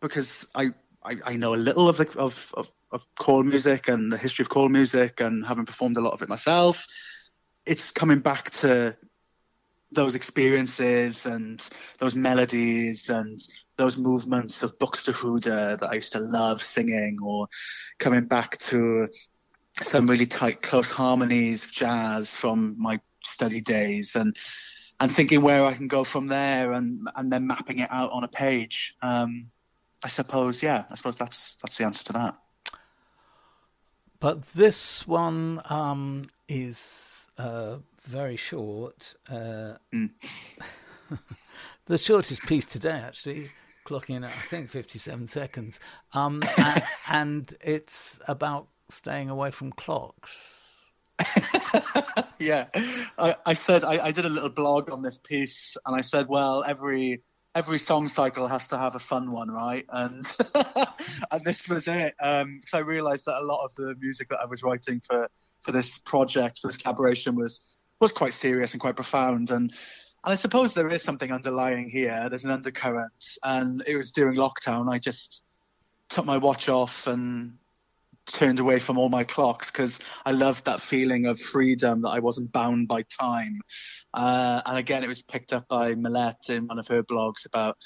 because 0.00 0.46
I 0.54 0.70
I, 1.04 1.16
I 1.24 1.36
know 1.36 1.54
a 1.54 1.56
little 1.56 1.88
of 1.88 1.96
the 1.96 2.08
of, 2.18 2.52
of 2.56 2.70
of 2.92 3.06
choral 3.18 3.42
music 3.42 3.88
and 3.88 4.12
the 4.12 4.18
history 4.18 4.42
of 4.42 4.48
choral 4.48 4.68
music 4.68 5.20
and 5.20 5.44
having 5.44 5.66
performed 5.66 5.96
a 5.96 6.00
lot 6.00 6.12
of 6.12 6.22
it 6.22 6.28
myself, 6.28 6.86
it's 7.66 7.90
coming 7.90 8.20
back 8.20 8.50
to 8.50 8.96
those 9.92 10.14
experiences 10.14 11.26
and 11.26 11.68
those 11.98 12.14
melodies 12.14 13.10
and 13.10 13.40
those 13.76 13.96
movements 13.96 14.62
of 14.62 14.78
Buxtehude 14.78 15.44
that 15.44 15.90
I 15.90 15.94
used 15.94 16.12
to 16.12 16.20
love 16.20 16.62
singing 16.62 17.18
or 17.22 17.46
coming 17.98 18.24
back 18.24 18.56
to 18.58 19.08
some 19.82 20.06
really 20.06 20.26
tight 20.26 20.62
close 20.62 20.90
harmonies 20.90 21.64
of 21.64 21.72
jazz 21.72 22.30
from 22.30 22.74
my 22.78 23.00
study 23.24 23.60
days 23.60 24.16
and 24.16 24.36
and 25.00 25.10
thinking 25.10 25.42
where 25.42 25.64
I 25.64 25.74
can 25.74 25.88
go 25.88 26.04
from 26.04 26.28
there 26.28 26.72
and 26.72 27.08
and 27.16 27.32
then 27.32 27.46
mapping 27.46 27.80
it 27.80 27.88
out 27.90 28.12
on 28.12 28.24
a 28.24 28.28
page. 28.28 28.94
Um, 29.02 29.50
I 30.04 30.08
suppose, 30.08 30.62
yeah, 30.62 30.84
I 30.90 30.96
suppose 30.96 31.16
that's 31.16 31.56
that's 31.62 31.76
the 31.76 31.84
answer 31.84 32.04
to 32.04 32.12
that. 32.14 32.36
But 34.22 34.42
this 34.52 35.04
one 35.04 35.60
um, 35.68 36.26
is 36.48 37.28
uh, 37.38 37.78
very 38.04 38.36
short. 38.36 39.16
Uh, 39.28 39.74
mm. 39.92 40.10
the 41.86 41.98
shortest 41.98 42.42
piece 42.42 42.64
today, 42.64 43.02
actually, 43.04 43.50
clocking 43.84 44.14
in 44.14 44.22
at 44.22 44.30
I 44.30 44.42
think 44.42 44.68
57 44.68 45.26
seconds. 45.26 45.80
Um, 46.12 46.40
and, 46.56 46.82
and, 47.10 47.54
it's 47.62 48.20
about 48.28 48.68
staying 48.88 49.28
away 49.28 49.50
from 49.50 49.72
clocks. 49.72 50.68
yeah, 52.38 52.66
I, 53.18 53.34
I 53.44 53.54
said 53.54 53.82
I, 53.82 54.06
I, 54.06 54.12
did 54.12 54.24
a 54.24 54.28
little 54.28 54.50
blog 54.50 54.88
on 54.88 55.02
this 55.02 55.18
piece, 55.18 55.76
and 55.84 55.96
I 55.96 56.00
said, 56.00 56.28
well, 56.28 56.62
every 56.64 57.22
every 57.54 57.78
song 57.78 58.08
cycle 58.08 58.48
has 58.48 58.66
to 58.68 58.78
have 58.78 58.94
a 58.94 58.98
fun 58.98 59.30
one, 59.30 59.50
right? 59.50 59.84
And 59.90 60.26
and 61.30 61.44
this 61.44 61.68
was 61.68 61.88
it. 61.88 62.14
Um, 62.20 62.58
because 62.58 62.74
I 62.74 62.78
realised 62.80 63.24
that 63.26 63.40
a 63.40 63.44
lot 63.44 63.64
of 63.64 63.74
the 63.74 63.94
music 64.00 64.28
that 64.30 64.40
I 64.40 64.46
was 64.46 64.62
writing 64.62 65.00
for 65.00 65.28
for 65.60 65.72
this 65.72 65.98
project, 65.98 66.60
for 66.60 66.68
this 66.68 66.76
collaboration, 66.76 67.36
was 67.36 67.60
was 68.00 68.12
quite 68.12 68.34
serious 68.34 68.72
and 68.72 68.80
quite 68.80 68.96
profound. 68.96 69.50
And 69.50 69.72
and 70.24 70.32
I 70.32 70.36
suppose 70.36 70.72
there 70.74 70.88
is 70.88 71.02
something 71.02 71.32
underlying 71.32 71.90
here. 71.90 72.28
There's 72.28 72.44
an 72.44 72.50
undercurrent. 72.50 73.24
And 73.42 73.82
it 73.86 73.96
was 73.96 74.12
during 74.12 74.38
lockdown. 74.38 74.92
I 74.92 74.98
just 74.98 75.42
took 76.08 76.24
my 76.24 76.36
watch 76.36 76.68
off 76.68 77.06
and 77.06 77.58
turned 78.26 78.60
away 78.60 78.78
from 78.78 78.98
all 78.98 79.08
my 79.08 79.24
clocks 79.24 79.70
because 79.70 79.98
I 80.24 80.32
loved 80.32 80.64
that 80.64 80.80
feeling 80.80 81.26
of 81.26 81.40
freedom 81.40 82.02
that 82.02 82.10
I 82.10 82.20
wasn't 82.20 82.52
bound 82.52 82.88
by 82.88 83.02
time. 83.02 83.60
Uh, 84.14 84.62
and 84.66 84.78
again, 84.78 85.02
it 85.02 85.08
was 85.08 85.22
picked 85.22 85.52
up 85.52 85.68
by 85.68 85.94
Millette 85.94 86.50
in 86.50 86.66
one 86.66 86.78
of 86.78 86.86
her 86.88 87.02
blogs 87.02 87.46
about 87.46 87.76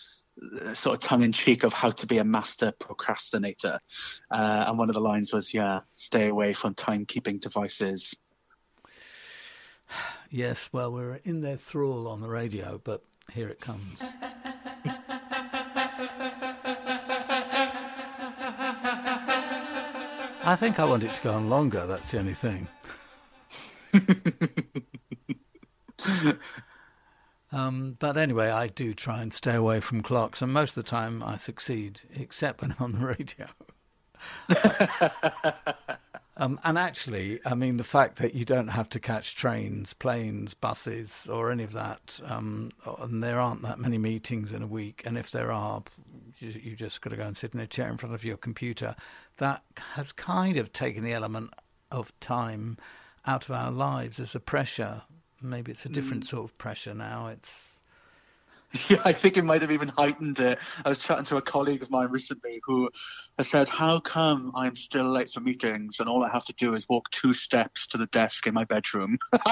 uh, 0.60 0.74
sort 0.74 0.94
of 0.94 1.00
tongue 1.00 1.22
in 1.22 1.32
cheek 1.32 1.64
of 1.64 1.72
how 1.72 1.90
to 1.90 2.06
be 2.06 2.18
a 2.18 2.24
master 2.24 2.72
procrastinator. 2.78 3.78
Uh, 4.30 4.64
and 4.68 4.78
one 4.78 4.90
of 4.90 4.94
the 4.94 5.00
lines 5.00 5.32
was, 5.32 5.54
yeah, 5.54 5.80
stay 5.94 6.28
away 6.28 6.52
from 6.52 6.74
timekeeping 6.74 7.40
devices. 7.40 8.14
Yes, 10.28 10.68
well, 10.72 10.92
we're 10.92 11.20
in 11.22 11.40
their 11.40 11.56
thrall 11.56 12.08
on 12.08 12.20
the 12.20 12.28
radio, 12.28 12.80
but 12.82 13.04
here 13.32 13.48
it 13.48 13.60
comes. 13.60 14.02
I 20.46 20.54
think 20.54 20.78
I 20.78 20.84
want 20.84 21.02
it 21.02 21.12
to 21.12 21.22
go 21.22 21.32
on 21.32 21.50
longer, 21.50 21.88
that's 21.88 22.12
the 22.12 22.20
only 22.20 22.34
thing. 22.34 22.68
um, 27.52 27.96
but 27.98 28.16
anyway, 28.16 28.50
I 28.50 28.68
do 28.68 28.94
try 28.94 29.22
and 29.22 29.32
stay 29.32 29.56
away 29.56 29.80
from 29.80 30.04
clocks, 30.04 30.42
and 30.42 30.52
most 30.52 30.76
of 30.76 30.84
the 30.84 30.88
time 30.88 31.20
I 31.20 31.36
succeed, 31.36 32.02
except 32.14 32.62
when 32.62 32.76
I'm 32.78 32.84
on 32.84 32.92
the 32.92 33.16
radio. 33.18 33.46
um, 36.36 36.60
and 36.62 36.78
actually, 36.78 37.40
I 37.44 37.56
mean, 37.56 37.76
the 37.76 37.82
fact 37.82 38.18
that 38.18 38.34
you 38.34 38.44
don't 38.44 38.68
have 38.68 38.88
to 38.90 39.00
catch 39.00 39.34
trains, 39.34 39.94
planes, 39.94 40.54
buses, 40.54 41.28
or 41.28 41.50
any 41.50 41.64
of 41.64 41.72
that, 41.72 42.20
um, 42.24 42.70
and 43.00 43.20
there 43.20 43.40
aren't 43.40 43.62
that 43.62 43.80
many 43.80 43.98
meetings 43.98 44.52
in 44.52 44.62
a 44.62 44.68
week, 44.68 45.02
and 45.04 45.18
if 45.18 45.32
there 45.32 45.50
are, 45.50 45.82
you, 46.38 46.50
you 46.50 46.76
just 46.76 47.00
got 47.00 47.10
to 47.10 47.16
go 47.16 47.24
and 47.24 47.36
sit 47.36 47.54
in 47.54 47.60
a 47.60 47.66
chair 47.66 47.88
in 47.88 47.96
front 47.96 48.14
of 48.14 48.24
your 48.24 48.36
computer. 48.36 48.94
That 49.38 49.62
has 49.94 50.12
kind 50.12 50.56
of 50.56 50.72
taken 50.72 51.04
the 51.04 51.12
element 51.12 51.52
of 51.90 52.18
time 52.20 52.78
out 53.26 53.48
of 53.48 53.54
our 53.54 53.70
lives 53.70 54.20
as 54.20 54.34
a 54.34 54.40
pressure. 54.40 55.02
Maybe 55.42 55.72
it's 55.72 55.84
a 55.84 55.90
different 55.90 56.24
mm. 56.24 56.28
sort 56.28 56.50
of 56.50 56.58
pressure 56.58 56.94
now. 56.94 57.28
It's 57.28 57.76
Yeah, 58.88 59.00
I 59.04 59.12
think 59.12 59.36
it 59.36 59.44
might 59.44 59.62
have 59.62 59.70
even 59.70 59.88
heightened 59.88 60.38
it. 60.38 60.58
I 60.84 60.88
was 60.88 61.02
chatting 61.02 61.24
to 61.26 61.36
a 61.36 61.42
colleague 61.42 61.82
of 61.82 61.90
mine 61.90 62.08
recently 62.08 62.60
who 62.64 62.90
has 63.38 63.48
said, 63.48 63.68
How 63.68 64.00
come 64.00 64.52
I'm 64.54 64.76
still 64.76 65.08
late 65.08 65.30
for 65.30 65.40
meetings 65.40 66.00
and 66.00 66.08
all 66.08 66.24
I 66.24 66.30
have 66.30 66.44
to 66.46 66.52
do 66.54 66.74
is 66.74 66.88
walk 66.88 67.10
two 67.10 67.32
steps 67.32 67.86
to 67.88 67.98
the 67.98 68.06
desk 68.06 68.46
in 68.46 68.54
my 68.54 68.64
bedroom? 68.64 69.18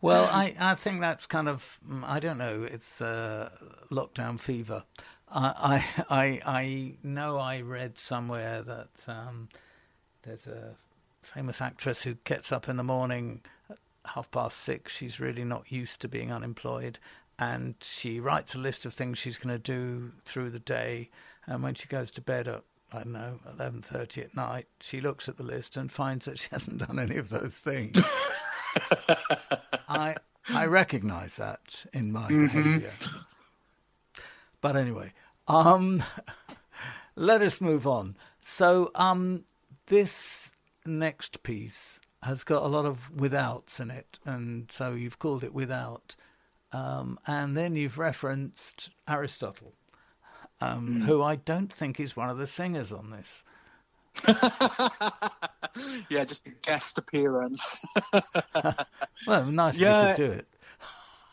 well, 0.00 0.28
I, 0.32 0.54
I 0.58 0.74
think 0.74 1.00
that's 1.00 1.26
kind 1.26 1.48
of, 1.48 1.78
mm, 1.88 2.02
I 2.04 2.20
don't 2.20 2.38
know, 2.38 2.62
it's 2.64 3.00
uh, 3.00 3.50
lockdown 3.90 4.38
fever. 4.38 4.84
I, 5.28 5.84
I, 6.08 6.40
I 6.46 6.94
know 7.02 7.38
I 7.38 7.60
read 7.60 7.98
somewhere 7.98 8.62
that 8.62 8.88
um, 9.08 9.48
there's 10.22 10.46
a 10.46 10.74
famous 11.22 11.60
actress 11.60 12.02
who 12.02 12.14
gets 12.24 12.52
up 12.52 12.68
in 12.68 12.76
the 12.76 12.84
morning 12.84 13.40
at 13.68 13.78
half 14.04 14.30
past 14.30 14.58
six. 14.58 14.94
She's 14.94 15.20
really 15.20 15.44
not 15.44 15.70
used 15.70 16.00
to 16.02 16.08
being 16.08 16.32
unemployed, 16.32 16.98
and 17.38 17.74
she 17.80 18.20
writes 18.20 18.54
a 18.54 18.58
list 18.58 18.86
of 18.86 18.94
things 18.94 19.18
she's 19.18 19.38
going 19.38 19.54
to 19.54 19.62
do 19.62 20.12
through 20.24 20.50
the 20.50 20.60
day. 20.60 21.10
And 21.46 21.62
when 21.62 21.74
she 21.74 21.88
goes 21.88 22.10
to 22.12 22.20
bed 22.20 22.48
at 22.48 22.62
I 22.92 22.98
don't 22.98 23.12
know 23.12 23.40
eleven 23.52 23.82
thirty 23.82 24.22
at 24.22 24.36
night, 24.36 24.66
she 24.80 25.00
looks 25.00 25.28
at 25.28 25.36
the 25.36 25.42
list 25.42 25.76
and 25.76 25.90
finds 25.90 26.26
that 26.26 26.38
she 26.38 26.48
hasn't 26.52 26.78
done 26.78 26.98
any 26.98 27.16
of 27.16 27.30
those 27.30 27.58
things. 27.58 27.98
I 29.88 30.14
I 30.48 30.66
recognise 30.66 31.36
that 31.36 31.84
in 31.92 32.12
my 32.12 32.30
mm-hmm. 32.30 32.46
behaviour. 32.46 32.92
But 34.60 34.76
anyway, 34.76 35.12
um, 35.48 36.02
let 37.16 37.42
us 37.42 37.60
move 37.60 37.86
on. 37.86 38.16
So 38.40 38.90
um, 38.94 39.44
this 39.86 40.52
next 40.84 41.42
piece 41.42 42.00
has 42.22 42.44
got 42.44 42.62
a 42.62 42.66
lot 42.66 42.84
of 42.84 43.10
withouts 43.16 43.80
in 43.80 43.90
it, 43.90 44.18
and 44.24 44.70
so 44.70 44.92
you've 44.92 45.18
called 45.18 45.44
it 45.44 45.54
without. 45.54 46.16
Um, 46.72 47.18
and 47.26 47.56
then 47.56 47.76
you've 47.76 47.98
referenced 47.98 48.90
Aristotle, 49.08 49.72
um, 50.60 51.00
mm. 51.00 51.02
who 51.02 51.22
I 51.22 51.36
don't 51.36 51.72
think 51.72 52.00
is 52.00 52.16
one 52.16 52.28
of 52.28 52.38
the 52.38 52.46
singers 52.46 52.92
on 52.92 53.10
this. 53.10 53.44
yeah, 56.08 56.24
just 56.24 56.46
a 56.46 56.50
guest 56.62 56.98
appearance. 56.98 57.78
well, 59.26 59.46
nice 59.46 59.78
yeah. 59.78 60.10
you 60.10 60.14
could 60.14 60.22
do 60.22 60.32
it. 60.32 60.46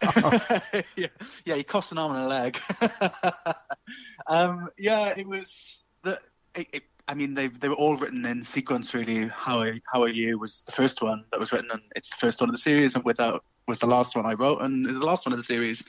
yeah, 0.95 1.07
yeah, 1.45 1.55
he 1.55 1.63
cost 1.63 1.91
an 1.91 1.97
arm 1.97 2.15
and 2.15 2.25
a 2.25 2.27
leg. 2.27 2.59
um, 4.27 4.69
yeah, 4.77 5.13
it 5.17 5.27
was 5.27 5.83
the. 6.03 6.19
It, 6.55 6.67
it, 6.73 6.83
I 7.07 7.15
mean, 7.15 7.33
they 7.33 7.47
they 7.47 7.69
were 7.69 7.75
all 7.75 7.97
written 7.97 8.25
in 8.25 8.43
sequence. 8.43 8.93
Really, 8.93 9.27
how 9.27 9.65
how 9.91 10.03
are 10.03 10.09
you 10.09 10.39
was 10.39 10.63
the 10.63 10.71
first 10.71 11.01
one 11.01 11.25
that 11.31 11.39
was 11.39 11.51
written, 11.51 11.71
and 11.71 11.81
it's 11.95 12.09
the 12.09 12.17
first 12.17 12.41
one 12.41 12.49
of 12.49 12.55
the 12.55 12.61
series, 12.61 12.95
and 12.95 13.03
without 13.03 13.43
was 13.67 13.79
the 13.79 13.87
last 13.87 14.15
one 14.15 14.25
I 14.25 14.33
wrote, 14.33 14.61
and 14.61 14.85
the 14.85 15.05
last 15.05 15.25
one 15.25 15.33
of 15.33 15.37
the 15.37 15.43
series. 15.43 15.83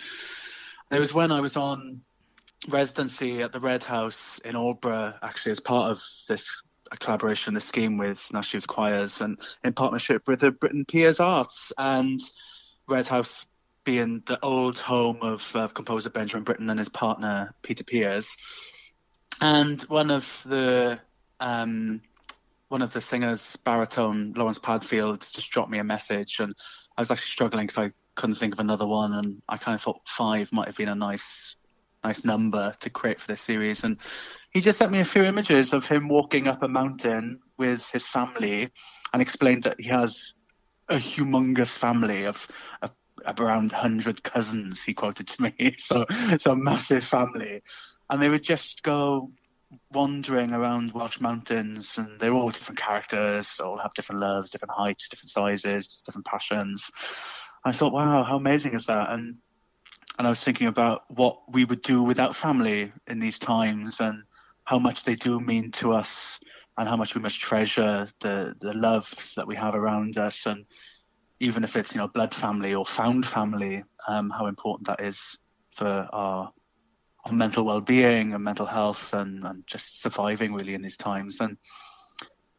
It 0.90 1.00
was 1.00 1.14
when 1.14 1.32
I 1.32 1.40
was 1.40 1.56
on 1.56 2.02
residency 2.68 3.42
at 3.42 3.52
the 3.52 3.60
Red 3.60 3.82
House 3.82 4.38
in 4.44 4.54
Aldeburgh, 4.54 5.14
actually, 5.22 5.52
as 5.52 5.60
part 5.60 5.90
of 5.90 6.02
this 6.28 6.48
collaboration, 6.98 7.54
this 7.54 7.64
scheme 7.64 7.96
with 7.96 8.30
Youth 8.52 8.66
Choirs, 8.66 9.20
and 9.20 9.38
in 9.64 9.72
partnership 9.72 10.28
with 10.28 10.40
the 10.40 10.50
Britten 10.50 10.84
Pears 10.84 11.20
Arts 11.20 11.72
and 11.78 12.20
Red 12.88 13.06
House 13.06 13.46
being 13.84 14.22
the 14.26 14.38
old 14.42 14.78
home 14.78 15.18
of 15.22 15.52
composer 15.74 16.10
Benjamin 16.10 16.44
Britten 16.44 16.70
and 16.70 16.78
his 16.78 16.88
partner 16.88 17.54
Peter 17.62 17.84
Pears. 17.84 18.34
And 19.40 19.80
one 19.82 20.10
of 20.10 20.42
the 20.46 20.98
um, 21.40 22.00
one 22.68 22.82
of 22.82 22.92
the 22.92 23.00
singers, 23.00 23.56
baritone 23.64 24.32
Lawrence 24.32 24.58
Padfield, 24.58 25.20
just 25.20 25.50
dropped 25.50 25.70
me 25.70 25.78
a 25.78 25.84
message, 25.84 26.40
and 26.40 26.54
I 26.96 27.00
was 27.00 27.10
actually 27.10 27.30
struggling 27.30 27.66
because 27.66 27.84
I 27.86 27.92
couldn't 28.14 28.36
think 28.36 28.54
of 28.54 28.60
another 28.60 28.86
one, 28.86 29.12
and 29.12 29.42
I 29.48 29.56
kind 29.58 29.74
of 29.74 29.82
thought 29.82 30.00
five 30.08 30.52
might 30.52 30.66
have 30.66 30.76
been 30.76 30.88
a 30.88 30.94
nice, 30.94 31.56
nice 32.02 32.24
number 32.24 32.72
to 32.80 32.90
create 32.90 33.20
for 33.20 33.28
this 33.28 33.42
series. 33.42 33.84
And 33.84 33.98
he 34.50 34.60
just 34.60 34.78
sent 34.78 34.92
me 34.92 35.00
a 35.00 35.04
few 35.04 35.24
images 35.24 35.72
of 35.72 35.86
him 35.86 36.08
walking 36.08 36.48
up 36.48 36.62
a 36.62 36.68
mountain 36.68 37.40
with 37.58 37.88
his 37.90 38.06
family, 38.06 38.70
and 39.12 39.20
explained 39.20 39.64
that 39.64 39.80
he 39.80 39.88
has 39.88 40.34
a 40.88 40.96
humongous 40.96 41.68
family 41.68 42.24
of, 42.24 42.46
of 42.82 42.90
around 43.38 43.72
100 43.72 44.22
cousins 44.22 44.82
he 44.82 44.94
quoted 44.94 45.26
to 45.26 45.42
me 45.42 45.74
so 45.78 46.04
so 46.38 46.52
a 46.52 46.56
massive 46.56 47.04
family 47.04 47.62
and 48.10 48.22
they 48.22 48.28
would 48.28 48.42
just 48.42 48.82
go 48.82 49.30
wandering 49.92 50.52
around 50.52 50.92
Welsh 50.92 51.20
mountains, 51.20 51.98
and 51.98 52.18
they're 52.18 52.32
all 52.32 52.50
different 52.50 52.78
characters, 52.78 53.60
all 53.60 53.78
have 53.78 53.94
different 53.94 54.20
loves, 54.20 54.50
different 54.50 54.72
heights, 54.72 55.08
different 55.08 55.30
sizes, 55.30 56.02
different 56.04 56.26
passions. 56.26 56.90
I 57.64 57.72
thought, 57.72 57.92
wow, 57.92 58.22
how 58.22 58.36
amazing 58.36 58.74
is 58.74 58.86
that? 58.86 59.10
And 59.10 59.36
and 60.18 60.28
I 60.28 60.30
was 60.30 60.44
thinking 60.44 60.68
about 60.68 61.02
what 61.08 61.40
we 61.52 61.64
would 61.64 61.82
do 61.82 62.00
without 62.00 62.36
family 62.36 62.92
in 63.08 63.18
these 63.18 63.38
times, 63.38 64.00
and 64.00 64.22
how 64.64 64.78
much 64.78 65.04
they 65.04 65.16
do 65.16 65.40
mean 65.40 65.70
to 65.72 65.92
us, 65.92 66.40
and 66.78 66.88
how 66.88 66.96
much 66.96 67.14
we 67.14 67.20
must 67.20 67.40
treasure 67.40 68.08
the 68.20 68.54
the 68.60 68.74
loves 68.74 69.34
that 69.34 69.46
we 69.46 69.56
have 69.56 69.74
around 69.74 70.18
us, 70.18 70.46
and 70.46 70.66
even 71.44 71.62
if 71.62 71.76
it's 71.76 71.94
you 71.94 72.00
know 72.00 72.08
blood 72.08 72.34
family 72.34 72.74
or 72.74 72.86
found 72.86 73.26
family, 73.26 73.84
um, 74.08 74.30
how 74.30 74.46
important 74.46 74.86
that 74.86 75.00
is 75.00 75.38
for 75.72 76.08
our 76.12 76.52
on 77.26 77.36
mental 77.36 77.64
well-being 77.64 78.34
and 78.34 78.44
mental 78.44 78.66
health 78.66 79.14
and, 79.14 79.44
and 79.44 79.66
just 79.66 80.02
surviving 80.02 80.52
really 80.52 80.74
in 80.74 80.82
these 80.82 80.96
times. 80.96 81.40
And 81.40 81.56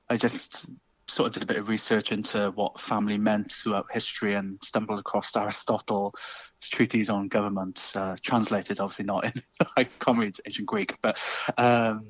I 0.10 0.18
just 0.18 0.66
sort 1.08 1.28
of 1.28 1.34
did 1.34 1.44
a 1.44 1.46
bit 1.46 1.58
of 1.58 1.70
research 1.70 2.12
into 2.12 2.52
what 2.56 2.80
family 2.80 3.18
meant 3.18 3.52
throughout 3.52 3.86
history 3.92 4.34
and 4.34 4.60
stumbled 4.64 5.00
across 5.00 5.36
Aristotle's 5.36 6.14
treatise 6.62 7.10
on 7.10 7.28
government, 7.28 7.92
uh, 7.96 8.16
translated 8.24 8.80
obviously 8.80 9.06
not 9.06 9.26
in 9.26 9.34
like 9.78 9.98
common 10.00 10.32
ancient 10.46 10.66
Greek, 10.66 10.96
but 11.02 11.20
um, 11.58 12.08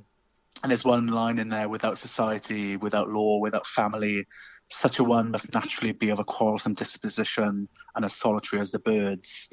and 0.64 0.72
there's 0.72 0.86
one 0.86 1.08
line 1.08 1.40
in 1.40 1.50
there: 1.50 1.68
without 1.68 1.98
society, 1.98 2.78
without 2.78 3.10
law, 3.10 3.40
without 3.40 3.68
family, 3.68 4.26
such 4.70 5.00
a 5.00 5.04
one 5.04 5.32
must 5.32 5.54
naturally 5.54 5.94
be 5.94 6.10
of 6.10 6.20
a 6.20 6.24
quarrelsome 6.24 6.74
disposition 6.74 7.68
and 7.96 8.06
as 8.06 8.14
solitary 8.14 8.62
as 8.62 8.72
the 8.72 8.80
birds. 8.80 9.50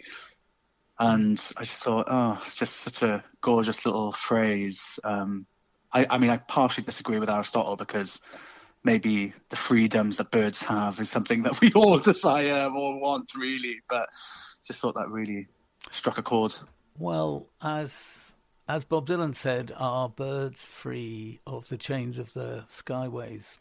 And 0.99 1.41
I 1.57 1.65
just 1.65 1.83
thought, 1.83 2.07
oh, 2.09 2.39
it's 2.41 2.55
just 2.55 2.77
such 2.77 3.03
a 3.03 3.25
gorgeous 3.41 3.85
little 3.85 4.13
phrase. 4.13 4.99
Um, 5.05 5.47
I, 5.93 6.07
I 6.09 6.19
mean, 6.19 6.31
I 6.31 6.39
partially 6.39 6.85
disagree 6.85 7.19
with 7.19 7.31
Aristotle 7.31 7.77
because 7.77 8.21
maybe 8.85 9.33
the 9.49 9.57
freedoms 9.57 10.17
that 10.17 10.31
birds 10.31 10.63
have 10.63 11.01
is 11.01 11.11
something 11.11 11.43
that 11.43 11.61
we 11.61 11.73
all 11.73 11.99
desire 11.99 12.67
or 12.67 13.01
want, 13.01 13.33
really. 13.35 13.81
But 13.89 14.09
just 14.65 14.81
thought 14.81 14.95
that 14.95 15.09
really 15.09 15.49
struck 15.91 16.19
a 16.19 16.23
chord. 16.23 16.55
Well, 16.99 17.49
as 17.63 18.35
as 18.69 18.85
Bob 18.85 19.07
Dylan 19.07 19.35
said, 19.35 19.73
are 19.77 20.09
birds 20.09 20.65
free 20.65 21.41
of 21.47 21.69
the 21.69 21.77
chains 21.77 22.19
of 22.19 22.33
the 22.33 22.65
skyways? 22.69 23.59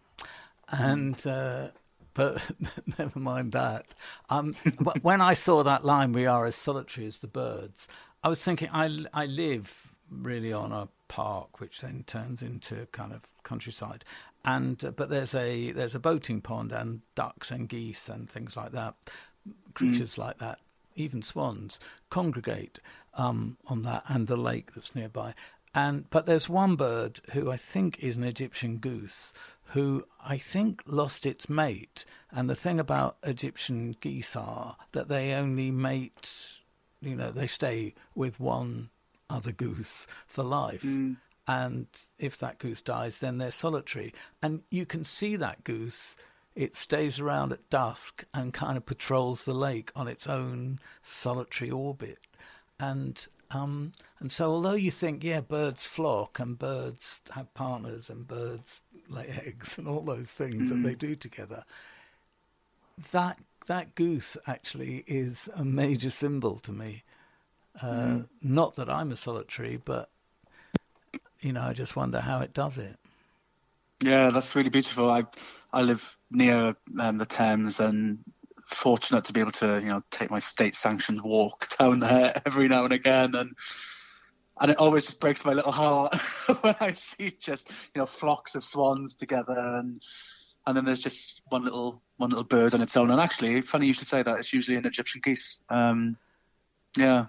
And 0.71 1.25
uh, 1.27 1.69
but 2.13 2.41
never 2.99 3.19
mind 3.19 3.51
that. 3.53 3.93
Um, 4.29 4.53
when 5.01 5.21
I 5.21 5.33
saw 5.33 5.63
that 5.63 5.85
line, 5.85 6.13
"We 6.13 6.25
are 6.25 6.45
as 6.45 6.55
solitary 6.55 7.07
as 7.07 7.19
the 7.19 7.27
birds," 7.27 7.87
I 8.23 8.29
was 8.29 8.43
thinking, 8.43 8.69
I 8.71 9.05
I 9.13 9.25
live 9.25 9.95
really 10.09 10.53
on 10.53 10.71
a 10.71 10.87
park, 11.07 11.59
which 11.59 11.81
then 11.81 12.03
turns 12.05 12.41
into 12.41 12.87
kind 12.91 13.13
of 13.13 13.27
countryside, 13.43 14.05
and 14.43 14.83
uh, 14.83 14.91
but 14.91 15.09
there's 15.09 15.35
a 15.35 15.71
there's 15.71 15.95
a 15.95 15.99
boating 15.99 16.41
pond 16.41 16.71
and 16.71 17.01
ducks 17.15 17.51
and 17.51 17.69
geese 17.69 18.09
and 18.09 18.29
things 18.29 18.55
like 18.55 18.71
that, 18.71 18.95
creatures 19.73 20.15
mm. 20.15 20.19
like 20.19 20.37
that, 20.39 20.59
even 20.95 21.21
swans 21.21 21.79
congregate 22.09 22.79
um, 23.13 23.57
on 23.67 23.83
that 23.83 24.03
and 24.07 24.27
the 24.27 24.37
lake 24.37 24.73
that's 24.73 24.95
nearby. 24.95 25.33
And 25.73 26.09
but 26.09 26.25
there's 26.25 26.49
one 26.49 26.75
bird 26.75 27.21
who 27.31 27.49
I 27.49 27.57
think 27.57 27.99
is 27.99 28.17
an 28.17 28.23
Egyptian 28.23 28.77
goose 28.77 29.33
who 29.71 30.05
I 30.23 30.37
think 30.37 30.83
lost 30.85 31.25
its 31.25 31.49
mate. 31.49 32.05
And 32.31 32.49
the 32.49 32.55
thing 32.55 32.79
about 32.79 33.17
Egyptian 33.23 33.95
geese 34.01 34.35
are 34.35 34.75
that 34.91 35.07
they 35.07 35.33
only 35.33 35.71
mate, 35.71 36.59
you 37.01 37.15
know, 37.15 37.31
they 37.31 37.47
stay 37.47 37.93
with 38.13 38.39
one 38.39 38.89
other 39.29 39.51
goose 39.51 40.07
for 40.27 40.43
life. 40.43 40.83
Mm. 40.83 41.17
And 41.47 41.87
if 42.19 42.37
that 42.37 42.59
goose 42.59 42.81
dies, 42.81 43.19
then 43.19 43.37
they're 43.37 43.51
solitary. 43.51 44.13
And 44.41 44.61
you 44.69 44.85
can 44.85 45.05
see 45.05 45.35
that 45.37 45.63
goose. 45.63 46.17
It 46.53 46.75
stays 46.75 47.19
around 47.19 47.53
at 47.53 47.69
dusk 47.69 48.25
and 48.33 48.53
kind 48.53 48.75
of 48.75 48.85
patrols 48.85 49.45
the 49.45 49.53
lake 49.53 49.91
on 49.95 50.07
its 50.09 50.27
own 50.27 50.79
solitary 51.01 51.71
orbit. 51.71 52.19
And 52.77 53.25
um, 53.53 53.91
and 54.19 54.31
so, 54.31 54.51
although 54.51 54.73
you 54.73 54.91
think, 54.91 55.23
yeah, 55.23 55.41
birds 55.41 55.85
flock 55.85 56.39
and 56.39 56.57
birds 56.57 57.21
have 57.31 57.53
partners 57.53 58.09
and 58.09 58.27
birds 58.27 58.81
lay 59.09 59.27
eggs 59.45 59.77
and 59.77 59.87
all 59.87 60.01
those 60.01 60.31
things 60.31 60.71
mm-hmm. 60.71 60.83
that 60.83 60.89
they 60.89 60.95
mm. 60.95 60.99
do 60.99 61.15
together, 61.15 61.63
that 63.11 63.39
that 63.67 63.95
goose 63.95 64.37
actually 64.47 65.03
is 65.07 65.49
a 65.55 65.63
major 65.63 66.09
symbol 66.09 66.57
to 66.59 66.71
me. 66.71 67.03
Uh, 67.81 67.85
mm. 67.85 68.27
Not 68.41 68.75
that 68.75 68.89
I'm 68.89 69.11
a 69.11 69.15
solitary, 69.15 69.77
but 69.77 70.09
you 71.39 71.53
know, 71.53 71.61
I 71.61 71.73
just 71.73 71.95
wonder 71.95 72.19
how 72.19 72.39
it 72.39 72.53
does 72.53 72.77
it. 72.77 72.97
Yeah, 74.01 74.29
that's 74.31 74.55
really 74.55 74.69
beautiful. 74.69 75.09
I 75.09 75.25
I 75.71 75.81
live 75.81 76.17
near 76.31 76.75
um, 76.99 77.17
the 77.17 77.25
Thames, 77.25 77.79
and 77.79 78.19
fortunate 78.73 79.23
to 79.25 79.33
be 79.33 79.39
able 79.39 79.51
to 79.51 79.79
you 79.79 79.87
know 79.87 80.01
take 80.11 80.31
my 80.31 80.39
state 80.39 80.75
sanctioned 80.75 81.21
walk 81.21 81.67
down 81.79 81.99
there 81.99 82.41
every 82.45 82.67
now 82.67 82.83
and 82.83 82.93
again 82.93 83.35
and 83.35 83.55
and 84.61 84.71
it 84.71 84.77
always 84.77 85.05
just 85.05 85.19
breaks 85.19 85.43
my 85.43 85.53
little 85.53 85.71
heart 85.71 86.15
when 86.61 86.75
I 86.79 86.93
see 86.93 87.31
just 87.31 87.69
you 87.93 87.99
know 87.99 88.05
flocks 88.05 88.55
of 88.55 88.63
swans 88.63 89.15
together 89.15 89.57
and 89.57 90.01
and 90.65 90.77
then 90.77 90.85
there's 90.85 91.01
just 91.01 91.41
one 91.49 91.65
little 91.65 92.01
one 92.17 92.29
little 92.29 92.45
bird 92.45 92.73
on 92.73 92.81
its 92.81 92.95
own 92.95 93.11
and 93.11 93.19
actually 93.19 93.59
funny 93.61 93.87
you 93.87 93.93
should 93.93 94.07
say 94.07 94.23
that 94.23 94.37
it's 94.39 94.53
usually 94.53 94.77
an 94.77 94.85
Egyptian 94.85 95.19
geese 95.23 95.59
um, 95.69 96.15
yeah 96.95 97.25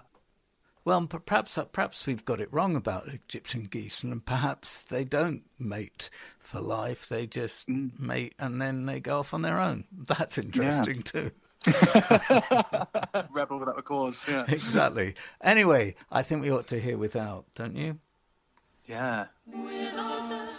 well, 0.85 1.07
perhaps 1.07 1.57
perhaps 1.71 2.05
we've 2.05 2.25
got 2.25 2.41
it 2.41 2.51
wrong 2.51 2.75
about 2.75 3.07
Egyptian 3.07 3.63
geese, 3.63 4.03
and 4.03 4.25
perhaps 4.25 4.81
they 4.81 5.05
don't 5.05 5.43
mate 5.57 6.09
for 6.39 6.59
life. 6.59 7.07
They 7.07 7.25
just 7.25 7.67
mm. 7.69 7.97
mate 7.97 8.35
and 8.37 8.61
then 8.61 8.85
they 8.85 8.99
go 8.99 9.19
off 9.19 9.33
on 9.33 9.43
their 9.43 9.59
own. 9.59 9.85
That's 9.93 10.37
interesting 10.37 10.97
yeah. 10.97 11.03
too. 11.03 11.31
Rebel 13.31 13.59
without 13.59 13.77
a 13.79 13.81
cause. 13.81 14.25
Yeah. 14.27 14.45
Exactly. 14.47 15.15
Anyway, 15.41 15.95
I 16.11 16.23
think 16.23 16.41
we 16.41 16.51
ought 16.51 16.67
to 16.67 16.79
hear 16.79 16.97
without, 16.97 17.45
don't 17.55 17.75
you? 17.75 17.99
Yeah. 18.85 19.27
Without 19.47 20.29
that. 20.29 20.55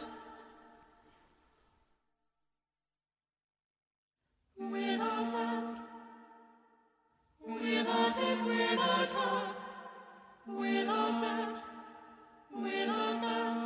Without 4.59 5.27
that. 5.27 5.81
Without 7.47 8.14
him, 8.14 8.45
without 8.47 9.09
her. 9.09 9.55
Without 10.47 11.23
that, 11.23 11.55
without 12.55 13.21
that, 13.23 13.57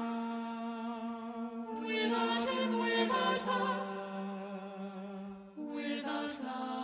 without 1.83 2.41
him, 2.49 2.79
without 2.79 3.43
her, 3.43 3.69
without 5.57 6.45
love, 6.45 6.78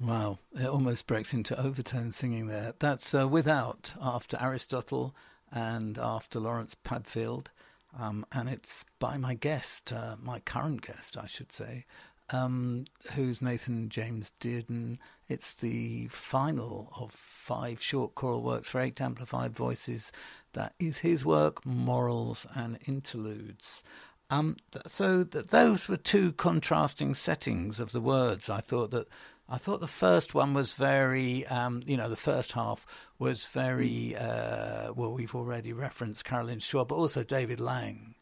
Wow, 0.00 0.40
it 0.54 0.66
almost 0.66 1.06
breaks 1.06 1.32
into 1.32 1.58
overtone 1.60 2.10
singing 2.10 2.48
there. 2.48 2.74
That's 2.80 3.14
uh, 3.14 3.28
Without 3.28 3.94
after 4.02 4.36
Aristotle 4.40 5.14
and 5.52 5.96
after 5.96 6.40
Lawrence 6.40 6.74
Padfield. 6.74 7.50
Um, 7.96 8.26
and 8.32 8.48
it's 8.48 8.84
by 8.98 9.16
my 9.16 9.34
guest, 9.34 9.92
uh, 9.92 10.16
my 10.20 10.40
current 10.40 10.82
guest, 10.82 11.16
I 11.16 11.26
should 11.26 11.52
say, 11.52 11.84
um, 12.32 12.86
who's 13.12 13.42
Nathan 13.42 13.88
James 13.88 14.32
Dearden. 14.40 14.98
It's 15.28 15.54
the 15.54 16.08
final 16.08 16.92
of 16.98 17.10
five 17.10 17.80
short 17.80 18.14
choral 18.14 18.42
works 18.42 18.70
for 18.70 18.80
eight 18.80 19.00
amplified 19.00 19.54
voices. 19.54 20.12
That 20.54 20.74
is 20.78 20.98
his 20.98 21.24
work, 21.24 21.64
Morals 21.64 22.46
and 22.54 22.78
Interludes. 22.86 23.82
Um, 24.30 24.56
so 24.86 25.24
th- 25.24 25.48
those 25.48 25.88
were 25.88 25.98
two 25.98 26.32
contrasting 26.32 27.14
settings 27.14 27.78
of 27.78 27.92
the 27.92 28.00
words. 28.00 28.48
I 28.48 28.60
thought 28.60 28.90
that 28.92 29.08
I 29.48 29.58
thought 29.58 29.80
the 29.80 29.86
first 29.86 30.34
one 30.34 30.54
was 30.54 30.72
very, 30.72 31.46
um, 31.48 31.82
you 31.84 31.96
know, 31.98 32.08
the 32.08 32.16
first 32.16 32.52
half 32.52 32.86
was 33.18 33.44
very, 33.44 34.16
uh, 34.16 34.94
well, 34.94 35.12
we've 35.12 35.34
already 35.34 35.74
referenced 35.74 36.24
Caroline 36.24 36.60
Shaw, 36.60 36.86
but 36.86 36.94
also 36.94 37.22
David 37.22 37.60
Lang. 37.60 38.14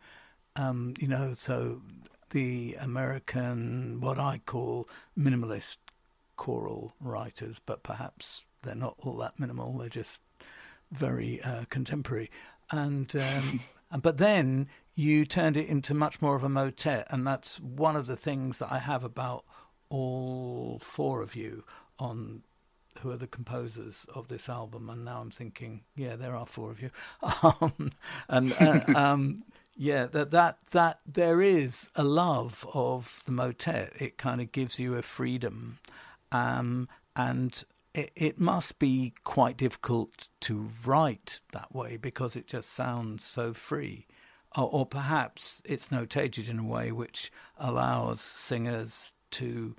Um, 0.57 0.94
you 0.99 1.07
know, 1.07 1.35
so 1.35 1.83
the 2.31 2.77
American, 2.81 4.01
what 4.01 4.19
I 4.19 4.40
call 4.45 4.88
minimalist 5.19 5.77
choral 6.37 6.95
writers, 7.01 7.61
but 7.64 7.83
perhaps 7.83 8.45
they're 8.62 8.75
not 8.75 8.97
all 8.99 9.16
that 9.19 9.38
minimal, 9.38 9.77
they're 9.79 9.88
just 9.88 10.21
very 10.90 11.43
uh, 11.43 11.64
contemporary. 11.69 12.31
And, 12.71 13.14
um, 13.16 13.61
but 14.03 14.19
then 14.19 14.69
you 14.95 15.25
turned 15.25 15.57
it 15.57 15.69
into 15.69 15.95
much 15.95 16.21
more 16.21 16.37
of 16.37 16.45
a 16.45 16.49
motet, 16.49 17.07
and 17.11 17.27
that's 17.27 17.61
one 17.61 17.97
of 17.97 18.07
the 18.07 18.16
things 18.16 18.59
that 18.59 18.73
I 18.73 18.79
have 18.79 19.05
about 19.05 19.45
all 19.88 20.79
four 20.81 21.23
of 21.23 21.35
you 21.35 21.64
on 21.99 22.43
who 23.01 23.11
are 23.11 23.16
the 23.16 23.27
composers 23.27 24.07
of 24.14 24.29
this 24.29 24.49
album, 24.49 24.90
and 24.90 25.05
now 25.05 25.21
I'm 25.21 25.31
thinking, 25.31 25.83
yeah, 25.97 26.16
there 26.16 26.35
are 26.35 26.47
four 26.47 26.71
of 26.71 26.81
you, 26.83 26.90
um, 27.43 27.93
and 28.29 28.53
uh, 28.61 28.81
um, 28.97 29.45
yeah, 29.83 30.05
that 30.09 30.31
that 30.33 30.59
that 30.73 31.01
there 31.07 31.40
is 31.40 31.88
a 31.97 32.05
love 32.05 32.66
of 32.75 33.23
the 33.25 33.33
motet. 33.33 33.95
It 33.99 34.19
kind 34.19 34.43
of 34.43 34.53
gives 34.53 34.79
you 34.79 34.95
a 34.95 35.01
freedom, 35.01 35.79
um, 36.31 36.87
and 37.16 37.64
it, 37.95 38.11
it 38.14 38.38
must 38.38 38.79
be 38.79 39.14
quite 39.25 39.57
difficult 39.57 40.29
to 40.43 40.69
write 40.85 41.40
that 41.53 41.75
way 41.75 41.97
because 41.97 42.37
it 42.37 42.47
just 42.47 42.69
sounds 42.69 43.25
so 43.25 43.55
free. 43.55 44.07
Or, 44.55 44.69
or 44.71 44.85
perhaps 44.85 45.62
it's 45.64 45.88
notated 45.88 46.51
in 46.51 46.59
a 46.59 46.64
way 46.64 46.93
which 46.93 47.33
allows 47.57 48.21
singers 48.21 49.12
to 49.31 49.75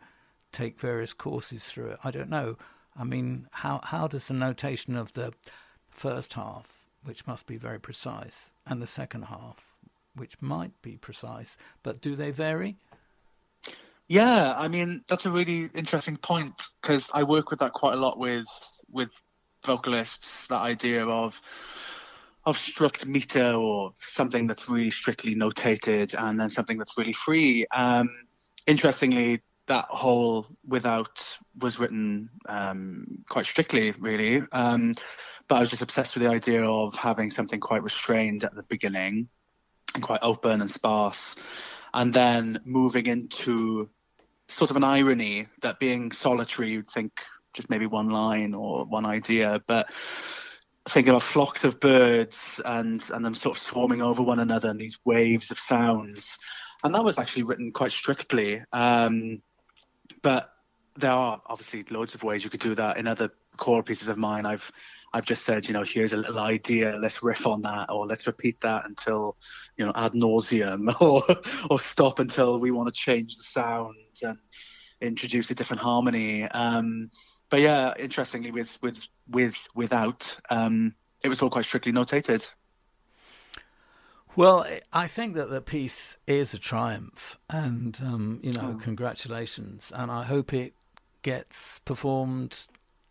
take 0.51 0.79
various 0.79 1.13
courses 1.13 1.65
through 1.65 1.89
it. 1.89 1.99
I 2.03 2.09
don't 2.09 2.31
know. 2.31 2.57
I 2.97 3.03
mean, 3.03 3.47
how 3.51 3.81
how 3.83 4.07
does 4.07 4.29
the 4.29 4.33
notation 4.33 4.95
of 4.95 5.13
the 5.13 5.31
first 5.91 6.33
half, 6.33 6.85
which 7.03 7.27
must 7.27 7.45
be 7.45 7.57
very 7.57 7.79
precise, 7.79 8.51
and 8.65 8.81
the 8.81 8.87
second 8.87 9.25
half, 9.25 9.70
which 10.15 10.41
might 10.41 10.71
be 10.81 10.97
precise, 10.97 11.57
but 11.83 12.01
do 12.01 12.15
they 12.15 12.31
vary? 12.31 12.77
Yeah, 14.07 14.55
I 14.57 14.67
mean 14.67 15.03
that's 15.07 15.25
a 15.25 15.31
really 15.31 15.69
interesting 15.73 16.17
point 16.17 16.61
because 16.81 17.09
I 17.13 17.23
work 17.23 17.49
with 17.49 17.59
that 17.59 17.73
quite 17.73 17.93
a 17.93 17.97
lot 17.97 18.19
with 18.19 18.45
with 18.89 19.09
vocalists. 19.65 20.47
That 20.47 20.61
idea 20.61 21.05
of 21.05 21.39
of 22.45 22.57
strict 22.57 23.05
meter 23.05 23.53
or 23.53 23.93
something 24.01 24.47
that's 24.47 24.67
really 24.67 24.91
strictly 24.91 25.35
notated, 25.35 26.13
and 26.21 26.39
then 26.39 26.49
something 26.49 26.77
that's 26.77 26.97
really 26.97 27.13
free. 27.13 27.65
Um, 27.73 28.09
interestingly, 28.67 29.41
that 29.67 29.85
whole 29.85 30.47
without 30.67 31.37
was 31.59 31.79
written 31.79 32.29
um, 32.47 33.05
quite 33.29 33.45
strictly, 33.45 33.91
really. 33.93 34.43
Um, 34.51 34.95
but 35.47 35.55
I 35.55 35.59
was 35.61 35.69
just 35.69 35.81
obsessed 35.81 36.15
with 36.15 36.23
the 36.23 36.29
idea 36.29 36.65
of 36.65 36.95
having 36.95 37.29
something 37.29 37.61
quite 37.61 37.83
restrained 37.83 38.43
at 38.43 38.55
the 38.55 38.63
beginning 38.63 39.29
and 39.93 40.03
quite 40.03 40.19
open 40.21 40.61
and 40.61 40.69
sparse, 40.69 41.35
and 41.93 42.13
then 42.13 42.59
moving 42.65 43.07
into 43.07 43.89
sort 44.47 44.69
of 44.69 44.77
an 44.77 44.83
irony 44.83 45.47
that 45.61 45.79
being 45.79 46.11
solitary, 46.11 46.69
you'd 46.69 46.89
think 46.89 47.11
just 47.53 47.69
maybe 47.69 47.85
one 47.85 48.09
line 48.09 48.53
or 48.53 48.85
one 48.85 49.05
idea, 49.05 49.61
but 49.67 49.91
thinking 50.89 51.13
of 51.13 51.23
flocks 51.23 51.63
of 51.63 51.79
birds 51.79 52.59
and 52.65 53.07
and 53.13 53.23
them 53.23 53.35
sort 53.35 53.55
of 53.55 53.61
swarming 53.61 54.01
over 54.01 54.23
one 54.23 54.39
another 54.39 54.69
and 54.69 54.79
these 54.79 54.97
waves 55.05 55.51
of 55.51 55.59
sounds 55.59 56.39
and 56.83 56.95
that 56.95 57.03
was 57.03 57.17
actually 57.17 57.43
written 57.43 57.71
quite 57.71 57.91
strictly. 57.91 58.63
Um, 58.73 59.41
but 60.21 60.53
there 60.97 61.11
are 61.11 61.41
obviously 61.45 61.83
loads 61.89 62.15
of 62.15 62.23
ways 62.23 62.43
you 62.43 62.49
could 62.49 62.59
do 62.59 62.75
that. 62.75 62.97
In 62.97 63.07
other 63.07 63.31
core 63.57 63.83
pieces 63.83 64.07
of 64.07 64.17
mine, 64.17 64.45
I've 64.45 64.71
I've 65.13 65.25
just 65.25 65.43
said, 65.43 65.67
you 65.67 65.73
know, 65.73 65.83
here's 65.83 66.13
a 66.13 66.17
little 66.17 66.39
idea, 66.39 66.95
let's 66.97 67.21
riff 67.21 67.45
on 67.45 67.61
that, 67.63 67.89
or 67.89 68.05
let's 68.05 68.27
repeat 68.27 68.61
that 68.61 68.85
until, 68.85 69.35
you 69.77 69.85
know, 69.85 69.91
ad 69.95 70.13
nauseum, 70.13 70.95
or 71.01 71.23
or 71.69 71.79
stop 71.79 72.19
until 72.19 72.59
we 72.59 72.71
want 72.71 72.87
to 72.87 72.93
change 72.93 73.35
the 73.35 73.43
sound 73.43 73.95
and 74.23 74.37
introduce 75.01 75.51
a 75.51 75.55
different 75.55 75.81
harmony. 75.81 76.43
Um, 76.45 77.11
but 77.49 77.59
yeah, 77.59 77.93
interestingly, 77.99 78.51
with 78.51 78.77
with 78.81 79.05
with 79.29 79.67
without, 79.75 80.39
um, 80.49 80.95
it 81.23 81.27
was 81.29 81.41
all 81.41 81.49
quite 81.49 81.65
strictly 81.65 81.91
notated. 81.91 82.49
Well, 84.37 84.65
I 84.93 85.07
think 85.07 85.35
that 85.35 85.49
the 85.49 85.61
piece 85.61 86.15
is 86.25 86.53
a 86.53 86.59
triumph, 86.59 87.37
and 87.49 87.99
um, 88.01 88.39
you 88.41 88.53
know, 88.53 88.77
Oh. 88.77 88.81
congratulations, 88.81 89.91
and 89.93 90.09
I 90.09 90.23
hope 90.23 90.53
it 90.53 90.73
gets 91.21 91.79
performed 91.79 92.65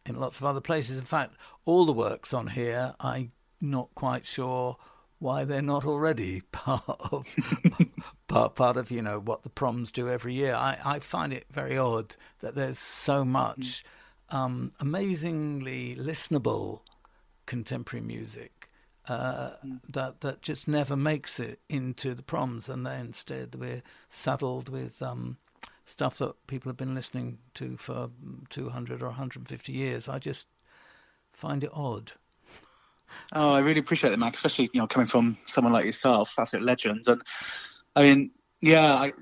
in 0.07 0.19
lots 0.19 0.41
of 0.41 0.47
other 0.47 0.61
places. 0.61 0.99
In 0.99 1.05
fact, 1.05 1.35
all 1.65 1.85
the 1.85 1.93
works 1.93 2.33
on 2.33 2.49
here, 2.49 2.95
I'm 3.01 3.33
not 3.61 3.95
quite 3.95 4.27
sure 4.27 4.77
why 5.19 5.45
they're 5.45 5.63
not 5.63 5.85
already 5.85 6.41
part 6.53 6.83
of 7.13 7.27
part 8.27 8.55
part 8.55 8.77
of 8.77 8.91
you 8.91 9.03
know 9.03 9.21
what 9.21 9.43
the 9.43 9.51
proms 9.51 9.93
do 9.93 10.09
every 10.09 10.35
year. 10.35 10.55
I, 10.55 10.79
I 10.85 10.99
find 10.99 11.33
it 11.33 11.47
very 11.51 11.79
odd 11.79 12.17
that 12.41 12.55
there's 12.55 12.79
so 12.79 13.25
much 13.25 13.85
um, 14.31 14.71
amazingly 14.81 15.95
listenable 15.97 16.81
contemporary 17.47 18.05
music 18.05 18.71
uh, 19.09 19.51
that 19.89 20.21
that 20.21 20.43
just 20.43 20.69
never 20.69 20.97
makes 20.97 21.39
it 21.39 21.61
into 21.69 22.15
the 22.15 22.23
proms, 22.23 22.69
and 22.69 22.87
then 22.87 23.07
instead 23.07 23.55
we're 23.55 23.83
saddled 24.09 24.69
with 24.69 25.03
um, 25.03 25.37
stuff 25.91 26.19
that 26.19 26.35
people 26.47 26.71
have 26.71 26.77
been 26.77 26.95
listening 26.95 27.39
to 27.55 27.77
for 27.77 28.11
200 28.49 29.03
or 29.03 29.07
150 29.07 29.73
years. 29.73 30.09
I 30.09 30.19
just 30.19 30.47
find 31.33 31.65
it 31.65 31.71
odd. 31.73 32.13
Oh, 33.33 33.51
I 33.51 33.59
really 33.59 33.81
appreciate 33.81 34.13
it, 34.13 34.21
Max, 34.21 34.39
especially 34.39 34.71
you 34.73 34.81
know 34.81 34.87
coming 34.87 35.09
from 35.09 35.37
someone 35.47 35.73
like 35.73 35.85
yourself, 35.85 36.33
absolute 36.39 36.65
legend. 36.65 37.09
And 37.09 37.21
I 37.97 38.03
mean, 38.05 38.31
yeah, 38.61 38.95
I, 38.95 39.13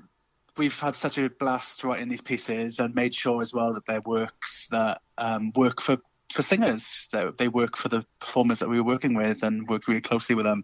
we've 0.57 0.79
had 0.79 0.95
such 0.95 1.17
a 1.17 1.27
blast 1.27 1.83
writing 1.83 2.07
these 2.07 2.21
pieces 2.21 2.79
and 2.79 2.93
made 2.93 3.15
sure 3.15 3.41
as 3.41 3.51
well 3.51 3.73
that 3.73 3.87
they're 3.87 4.01
works 4.01 4.67
that 4.69 5.01
um, 5.17 5.51
work 5.55 5.81
for 5.81 5.97
for 6.31 6.43
singers. 6.43 7.07
That 7.11 7.39
they 7.39 7.47
work 7.47 7.75
for 7.75 7.89
the 7.89 8.05
performers 8.19 8.59
that 8.59 8.69
we 8.69 8.79
were 8.79 8.85
working 8.85 9.15
with 9.15 9.41
and 9.41 9.67
worked 9.67 9.87
really 9.87 10.01
closely 10.01 10.35
with 10.35 10.45
them. 10.45 10.63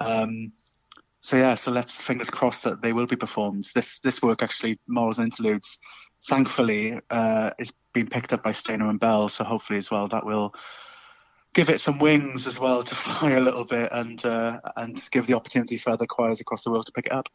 Um, 0.00 0.52
so 1.22 1.36
yeah, 1.36 1.54
so 1.54 1.70
let's 1.70 2.00
fingers 2.00 2.28
crossed 2.28 2.64
that 2.64 2.82
they 2.82 2.92
will 2.92 3.06
be 3.06 3.16
performed. 3.16 3.68
This 3.74 4.00
this 4.00 4.20
work 4.20 4.42
actually, 4.42 4.78
Morals 4.88 5.18
and 5.18 5.26
Interludes, 5.26 5.78
thankfully, 6.28 7.00
uh, 7.10 7.50
is 7.58 7.72
being 7.92 8.08
picked 8.08 8.32
up 8.32 8.42
by 8.42 8.50
Stainer 8.50 8.88
and 8.90 8.98
Bell. 8.98 9.28
So 9.28 9.44
hopefully 9.44 9.78
as 9.78 9.90
well 9.90 10.08
that 10.08 10.26
will 10.26 10.52
give 11.54 11.70
it 11.70 11.80
some 11.80 12.00
wings 12.00 12.46
as 12.48 12.58
well 12.58 12.82
to 12.82 12.94
fly 12.96 13.32
a 13.32 13.40
little 13.40 13.64
bit 13.64 13.90
and 13.92 14.24
uh, 14.24 14.60
and 14.76 15.08
give 15.12 15.28
the 15.28 15.34
opportunity 15.34 15.76
for 15.76 15.90
other 15.90 16.06
choirs 16.06 16.40
across 16.40 16.64
the 16.64 16.70
world 16.72 16.86
to 16.86 16.92
pick 16.92 17.06
it 17.06 17.12
up. 17.12 17.28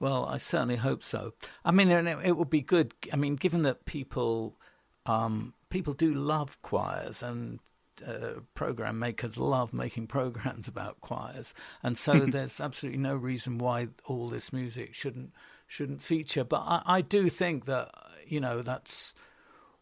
Well, 0.00 0.26
I 0.26 0.38
certainly 0.38 0.76
hope 0.76 1.04
so. 1.04 1.34
I 1.64 1.70
mean, 1.70 1.90
it 1.90 2.36
would 2.36 2.50
be 2.50 2.62
good. 2.62 2.94
I 3.12 3.16
mean, 3.16 3.36
given 3.36 3.62
that 3.62 3.84
people 3.84 4.58
um, 5.06 5.54
people 5.70 5.92
do 5.92 6.14
love 6.14 6.60
choirs 6.62 7.22
and 7.22 7.60
uh, 8.06 8.40
program 8.54 8.98
makers 8.98 9.36
love 9.36 9.72
making 9.72 10.06
programs 10.06 10.68
about 10.74 11.00
choirs, 11.00 11.54
and 11.82 11.96
so 11.96 12.20
there's 12.20 12.60
absolutely 12.60 13.00
no 13.00 13.14
reason 13.14 13.58
why 13.58 13.88
all 14.06 14.28
this 14.28 14.52
music 14.52 14.94
shouldn't 14.94 15.32
shouldn't 15.66 16.02
feature. 16.02 16.44
But 16.44 16.62
I, 16.66 16.82
I 16.86 17.00
do 17.00 17.28
think 17.28 17.66
that 17.66 17.90
you 18.26 18.40
know 18.40 18.62
that's 18.62 19.14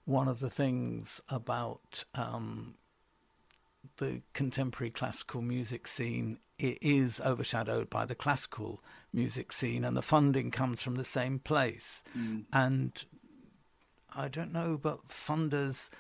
one 0.05 0.29
of 0.29 0.41
the 0.41 0.51
things 0.51 1.21
about 1.29 2.05
um, 2.15 2.75
the 3.97 4.23
contemporary 4.33 4.91
classical 4.91 5.43
music 5.43 5.87
scene. 5.87 6.39
It 6.59 6.79
is 6.81 7.21
overshadowed 7.25 7.91
by 7.91 8.05
the 8.05 8.15
classical 8.15 8.85
music 9.13 9.53
scene 9.53 9.85
and 9.85 9.97
the 9.97 10.03
funding 10.03 10.51
comes 10.53 10.81
from 10.81 10.95
the 10.95 11.05
same 11.05 11.39
place. 11.41 12.05
And 12.53 13.05
i 14.15 14.29
don't 14.29 14.53
know 14.53 14.77
but 14.77 15.09
funders 15.09 15.91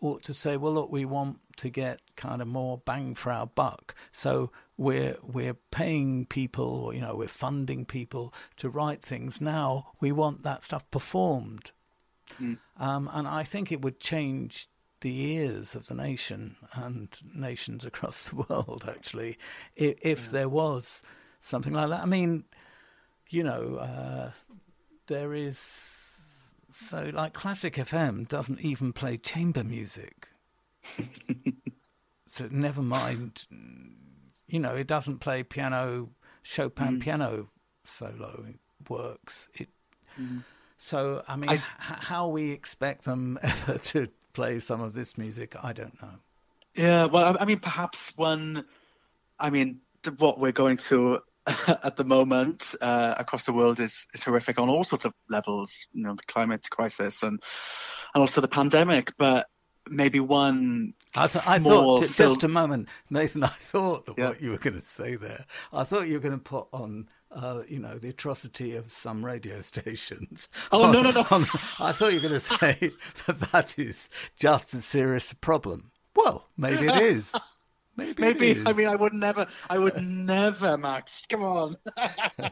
ought 0.00 0.22
to 0.22 0.34
say 0.34 0.56
well 0.56 0.72
look 0.72 0.90
we 0.90 1.04
want 1.04 1.38
to 1.56 1.68
get 1.68 2.00
kind 2.16 2.40
of 2.40 2.48
more 2.48 2.78
bang 2.78 3.14
for 3.14 3.32
our 3.32 3.46
buck 3.46 3.94
so 4.12 4.50
we're 4.76 5.16
we're 5.22 5.54
paying 5.70 6.24
people 6.24 6.64
or 6.64 6.94
you 6.94 7.00
know 7.00 7.16
we're 7.16 7.26
funding 7.28 7.84
people 7.84 8.32
to 8.56 8.68
write 8.68 9.02
things 9.02 9.40
now 9.40 9.88
we 10.00 10.12
want 10.12 10.42
that 10.42 10.62
stuff 10.62 10.88
performed 10.90 11.72
um, 12.76 13.10
and 13.12 13.26
I 13.26 13.42
think 13.42 13.72
it 13.72 13.82
would 13.82 14.00
change 14.00 14.68
the 15.00 15.20
ears 15.20 15.74
of 15.74 15.86
the 15.86 15.94
nation 15.94 16.56
and 16.72 17.08
nations 17.34 17.84
across 17.86 18.28
the 18.28 18.36
world, 18.36 18.84
actually, 18.88 19.38
if, 19.76 19.98
if 20.02 20.30
there 20.30 20.48
was 20.48 21.02
something 21.40 21.72
like 21.72 21.88
that. 21.90 22.02
I 22.02 22.06
mean, 22.06 22.44
you 23.30 23.44
know, 23.44 23.76
uh, 23.76 24.30
there 25.06 25.34
is. 25.34 26.04
So, 26.70 27.10
like, 27.12 27.32
Classic 27.32 27.74
FM 27.74 28.28
doesn't 28.28 28.60
even 28.60 28.92
play 28.92 29.16
chamber 29.16 29.64
music. 29.64 30.28
so, 32.26 32.48
never 32.50 32.82
mind, 32.82 33.46
you 34.46 34.60
know, 34.60 34.74
it 34.74 34.86
doesn't 34.86 35.18
play 35.18 35.42
piano, 35.42 36.10
Chopin 36.42 36.98
mm. 36.98 37.00
piano 37.00 37.48
solo 37.84 38.44
works. 38.88 39.48
It 39.54 39.68
mm. 40.20 40.42
so, 40.76 41.22
I 41.26 41.36
mean, 41.36 41.48
I- 41.48 41.54
h- 41.54 41.62
how 41.78 42.28
we 42.28 42.50
expect 42.50 43.04
them 43.04 43.38
ever 43.42 43.78
to 43.78 44.08
play 44.34 44.60
some 44.60 44.80
of 44.80 44.92
this 44.92 45.16
music, 45.16 45.56
I 45.62 45.72
don't 45.72 46.00
know. 46.02 46.14
Yeah, 46.74 47.06
well, 47.06 47.36
I, 47.36 47.42
I 47.42 47.44
mean, 47.44 47.60
perhaps 47.60 48.12
one. 48.16 48.64
I 49.40 49.50
mean, 49.50 49.80
the, 50.02 50.12
what 50.12 50.38
we're 50.38 50.52
going 50.52 50.76
through 50.76 51.20
at 51.82 51.96
the 51.96 52.04
moment 52.04 52.74
uh, 52.80 53.14
across 53.18 53.44
the 53.44 53.52
world 53.52 53.80
is, 53.80 54.06
is 54.14 54.22
horrific 54.24 54.58
on 54.58 54.68
all 54.68 54.84
sorts 54.84 55.04
of 55.04 55.12
levels. 55.30 55.86
You 55.92 56.02
know, 56.04 56.14
the 56.14 56.22
climate 56.32 56.66
crisis 56.70 57.22
and 57.22 57.42
and 58.14 58.20
also 58.20 58.40
the 58.40 58.48
pandemic. 58.48 59.12
But 59.18 59.46
maybe 59.88 60.20
one. 60.20 60.92
I, 61.16 61.26
th- 61.26 61.46
I 61.46 61.58
thought, 61.58 62.04
film- 62.04 62.28
just 62.30 62.44
a 62.44 62.48
moment, 62.48 62.88
Nathan, 63.10 63.42
I 63.44 63.48
thought 63.48 64.06
that 64.06 64.18
Yeah. 64.18 64.28
what 64.28 64.42
you 64.42 64.50
were 64.50 64.58
going 64.58 64.74
to 64.74 64.84
say 64.84 65.16
there, 65.16 65.46
I 65.72 65.84
thought 65.84 66.06
you 66.06 66.14
were 66.14 66.20
going 66.20 66.36
to 66.38 66.42
put 66.44 66.68
on, 66.72 67.08
uh, 67.32 67.62
you 67.66 67.78
know, 67.78 67.96
the 67.96 68.10
atrocity 68.10 68.76
of 68.76 68.92
some 68.92 69.24
radio 69.24 69.60
stations. 69.62 70.48
Oh, 70.70 70.92
no, 70.92 71.00
no, 71.02 71.10
no. 71.12 71.26
On- 71.30 71.46
I 71.80 71.92
thought 71.92 72.08
you 72.12 72.20
were 72.20 72.28
going 72.28 72.34
to 72.34 72.40
say 72.40 72.92
that 73.26 73.40
that 73.52 73.78
is 73.78 74.10
just 74.36 74.74
as 74.74 74.84
serious 74.84 75.32
a 75.32 75.36
problem. 75.36 75.90
Well, 76.14 76.46
maybe 76.58 76.86
it 76.86 76.96
is. 77.02 77.34
Maybe, 77.98 78.22
Maybe 78.22 78.62
I 78.64 78.72
mean 78.74 78.86
I 78.86 78.94
would 78.94 79.12
never 79.12 79.48
I 79.68 79.76
would 79.76 80.00
never 80.00 80.78
Max. 80.78 81.24
Come 81.28 81.42
on. 81.42 81.76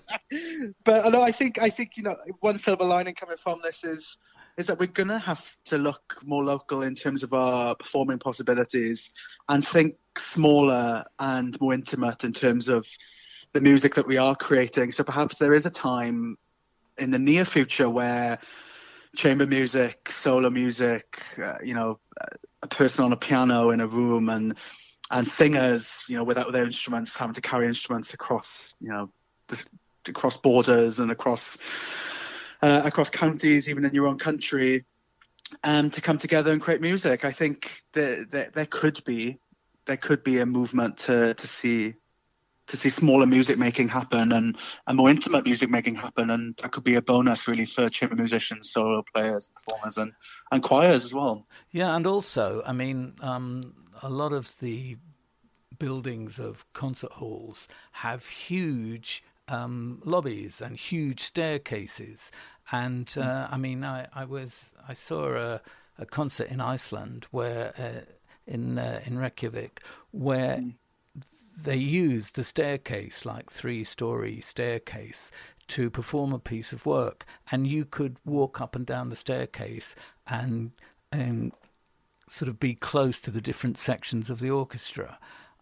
But 0.84 1.12
no 1.12 1.22
I 1.22 1.30
think 1.30 1.62
I 1.62 1.70
think 1.70 1.96
you 1.96 2.02
know 2.02 2.16
one 2.40 2.58
silver 2.58 2.82
lining 2.82 3.14
coming 3.14 3.36
from 3.36 3.60
this 3.62 3.84
is 3.84 4.18
is 4.58 4.66
that 4.66 4.80
we're 4.80 4.86
gonna 4.88 5.20
have 5.20 5.48
to 5.66 5.78
look 5.78 6.20
more 6.24 6.42
local 6.42 6.82
in 6.82 6.96
terms 6.96 7.22
of 7.22 7.32
our 7.32 7.76
performing 7.76 8.18
possibilities 8.18 9.12
and 9.48 9.64
think 9.64 9.94
smaller 10.18 11.04
and 11.20 11.56
more 11.60 11.74
intimate 11.74 12.24
in 12.24 12.32
terms 12.32 12.68
of 12.68 12.84
the 13.52 13.60
music 13.60 13.94
that 13.94 14.06
we 14.08 14.16
are 14.16 14.34
creating. 14.34 14.90
So 14.90 15.04
perhaps 15.04 15.38
there 15.38 15.54
is 15.54 15.64
a 15.64 15.70
time 15.70 16.36
in 16.98 17.12
the 17.12 17.20
near 17.20 17.44
future 17.44 17.88
where 17.88 18.40
chamber 19.14 19.46
music, 19.46 20.10
solo 20.10 20.50
music, 20.50 21.22
uh, 21.40 21.58
you 21.62 21.74
know, 21.74 22.00
a 22.62 22.66
person 22.66 23.04
on 23.04 23.12
a 23.12 23.16
piano 23.16 23.70
in 23.70 23.80
a 23.80 23.86
room 23.86 24.28
and 24.28 24.58
and 25.10 25.26
singers, 25.26 26.04
you 26.08 26.16
know, 26.16 26.24
without 26.24 26.52
their 26.52 26.64
instruments, 26.64 27.16
having 27.16 27.34
to 27.34 27.40
carry 27.40 27.66
instruments 27.66 28.14
across, 28.14 28.74
you 28.80 28.88
know, 28.88 29.10
across 30.08 30.36
borders 30.36 30.98
and 31.00 31.10
across 31.10 31.58
uh, 32.62 32.82
across 32.84 33.10
counties, 33.10 33.68
even 33.68 33.84
in 33.84 33.94
your 33.94 34.06
own 34.06 34.18
country, 34.18 34.84
and 35.62 35.92
to 35.92 36.00
come 36.00 36.18
together 36.18 36.52
and 36.52 36.60
create 36.60 36.80
music. 36.80 37.24
I 37.24 37.32
think 37.32 37.82
that, 37.92 38.30
that 38.30 38.54
there 38.54 38.66
could 38.66 39.02
be 39.04 39.38
there 39.86 39.96
could 39.96 40.24
be 40.24 40.40
a 40.40 40.46
movement 40.46 40.98
to 40.98 41.34
to 41.34 41.46
see 41.46 41.94
to 42.66 42.76
see 42.76 42.88
smaller 42.88 43.26
music 43.26 43.58
making 43.58 43.88
happen 43.88 44.32
and, 44.32 44.56
and 44.86 44.96
more 44.96 45.08
intimate 45.08 45.44
music 45.44 45.70
making 45.70 45.94
happen 45.94 46.30
and 46.30 46.56
that 46.56 46.72
could 46.72 46.82
be 46.82 46.96
a 46.96 47.02
bonus 47.02 47.46
really 47.46 47.64
for 47.64 47.88
chamber 47.88 48.16
musicians, 48.16 48.72
solo 48.72 49.04
players, 49.14 49.50
performers 49.54 49.98
and, 49.98 50.12
and 50.50 50.62
choirs 50.62 51.04
as 51.04 51.14
well. 51.14 51.46
Yeah, 51.70 51.94
and 51.94 52.06
also, 52.06 52.62
I 52.66 52.72
mean, 52.72 53.14
um, 53.20 53.72
a 54.02 54.10
lot 54.10 54.32
of 54.32 54.58
the 54.60 54.96
buildings 55.78 56.38
of 56.38 56.64
concert 56.72 57.12
halls 57.12 57.68
have 57.92 58.26
huge 58.26 59.22
um, 59.48 60.00
lobbies 60.04 60.60
and 60.60 60.76
huge 60.76 61.20
staircases. 61.20 62.32
And 62.72 63.12
uh, 63.18 63.48
I 63.50 63.56
mean, 63.56 63.84
I, 63.84 64.08
I 64.14 64.24
was 64.24 64.72
I 64.88 64.94
saw 64.94 65.34
a, 65.34 65.60
a 65.98 66.06
concert 66.06 66.48
in 66.48 66.60
Iceland 66.60 67.26
where 67.30 67.72
uh, 67.78 68.04
in 68.46 68.78
uh, 68.78 69.00
in 69.04 69.18
Reykjavik 69.18 69.82
where 70.10 70.62
they 71.56 71.76
used 71.76 72.34
the 72.34 72.44
staircase, 72.44 73.24
like 73.24 73.50
three 73.50 73.82
story 73.82 74.40
staircase, 74.40 75.30
to 75.68 75.90
perform 75.90 76.32
a 76.32 76.38
piece 76.38 76.72
of 76.72 76.84
work. 76.84 77.24
And 77.50 77.66
you 77.66 77.84
could 77.84 78.18
walk 78.24 78.60
up 78.60 78.76
and 78.76 78.84
down 78.84 79.08
the 79.08 79.16
staircase 79.16 79.94
and 80.26 80.72
and 81.12 81.52
sort 82.28 82.48
of 82.48 82.58
be 82.58 82.74
close 82.74 83.20
to 83.20 83.30
the 83.30 83.40
different 83.40 83.78
sections 83.78 84.30
of 84.30 84.40
the 84.40 84.50
orchestra. 84.50 85.18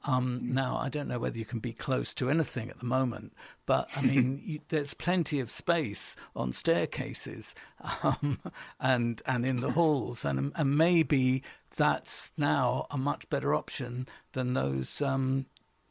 Um, 0.06 0.38
now, 0.42 0.76
I 0.76 0.90
don't 0.90 1.08
know 1.08 1.18
whether 1.18 1.38
you 1.38 1.46
can 1.46 1.60
be 1.60 1.72
close 1.72 2.12
to 2.14 2.28
anything 2.28 2.68
at 2.68 2.78
the 2.78 2.84
moment, 2.84 3.32
but 3.64 3.88
I 3.96 4.02
mean, 4.02 4.42
you, 4.44 4.60
there's 4.68 4.92
plenty 4.92 5.40
of 5.40 5.50
space 5.50 6.14
on 6.36 6.52
staircases 6.52 7.54
um, 8.02 8.38
and 8.80 9.22
and 9.26 9.46
in 9.46 9.56
the 9.56 9.70
halls, 9.70 10.24
and 10.24 10.52
and 10.54 10.76
maybe 10.76 11.42
that's 11.76 12.32
now 12.36 12.86
a 12.90 12.98
much 12.98 13.28
better 13.30 13.54
option 13.54 14.06
than 14.32 14.52
those 14.52 15.00
um, 15.00 15.46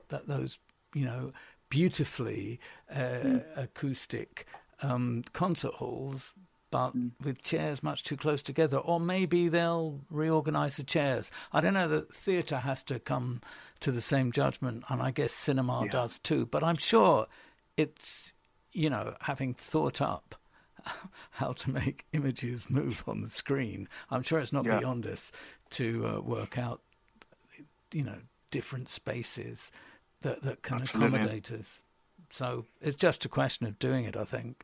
that 0.10 0.28
those 0.28 0.60
you 0.94 1.06
know 1.06 1.34
beautifully 1.70 2.60
uh, 2.94 3.40
acoustic 3.56 4.46
um, 4.84 5.24
concert 5.34 5.74
halls. 5.74 6.34
But 6.74 6.94
with 7.24 7.44
chairs 7.44 7.84
much 7.84 8.02
too 8.04 8.18
close 8.18 8.42
together, 8.42 8.78
or 8.78 9.00
maybe 9.00 9.48
they'll 9.48 10.00
reorganise 10.10 10.76
the 10.78 10.84
chairs. 10.84 11.30
I 11.52 11.62
don't 11.62 11.76
know 11.76 11.88
that 11.88 12.12
theatre 12.16 12.58
has 12.58 12.82
to 12.86 13.00
come 13.00 13.42
to 13.82 13.92
the 13.92 14.02
same 14.02 14.32
judgment, 14.32 14.84
and 14.90 15.00
I 15.00 15.12
guess 15.12 15.34
cinema 15.34 15.84
Yeah. 15.86 15.92
does 15.92 16.18
too. 16.18 16.48
But 16.48 16.64
I'm 16.64 16.78
sure 16.78 17.28
it's, 17.78 18.34
you 18.72 18.90
know, 18.90 19.14
having 19.22 19.54
thought 19.54 20.02
up 20.02 20.34
how 21.30 21.54
to 21.54 21.70
make 21.70 22.08
images 22.12 22.72
move 22.72 23.04
on 23.08 23.22
the 23.22 23.30
screen. 23.30 23.88
I'm 24.10 24.24
sure 24.24 24.40
it's 24.40 24.52
not 24.52 24.66
Yeah. 24.66 24.80
beyond 24.80 25.06
us 25.06 25.32
to 25.72 26.08
uh, 26.08 26.20
work 26.22 26.58
out, 26.58 26.82
you 27.94 28.04
know, 28.04 28.18
different 28.50 28.90
spaces 28.90 29.72
that, 30.22 30.42
that 30.42 30.64
can 30.64 30.82
Absolutely. 30.82 31.20
accommodate 31.20 31.52
us. 31.52 31.84
So 32.32 32.66
it's 32.82 32.96
just 32.96 33.26
a 33.26 33.30
question 33.30 33.68
of 33.68 33.78
doing 33.78 34.06
it, 34.06 34.18
I 34.18 34.24
think. 34.24 34.64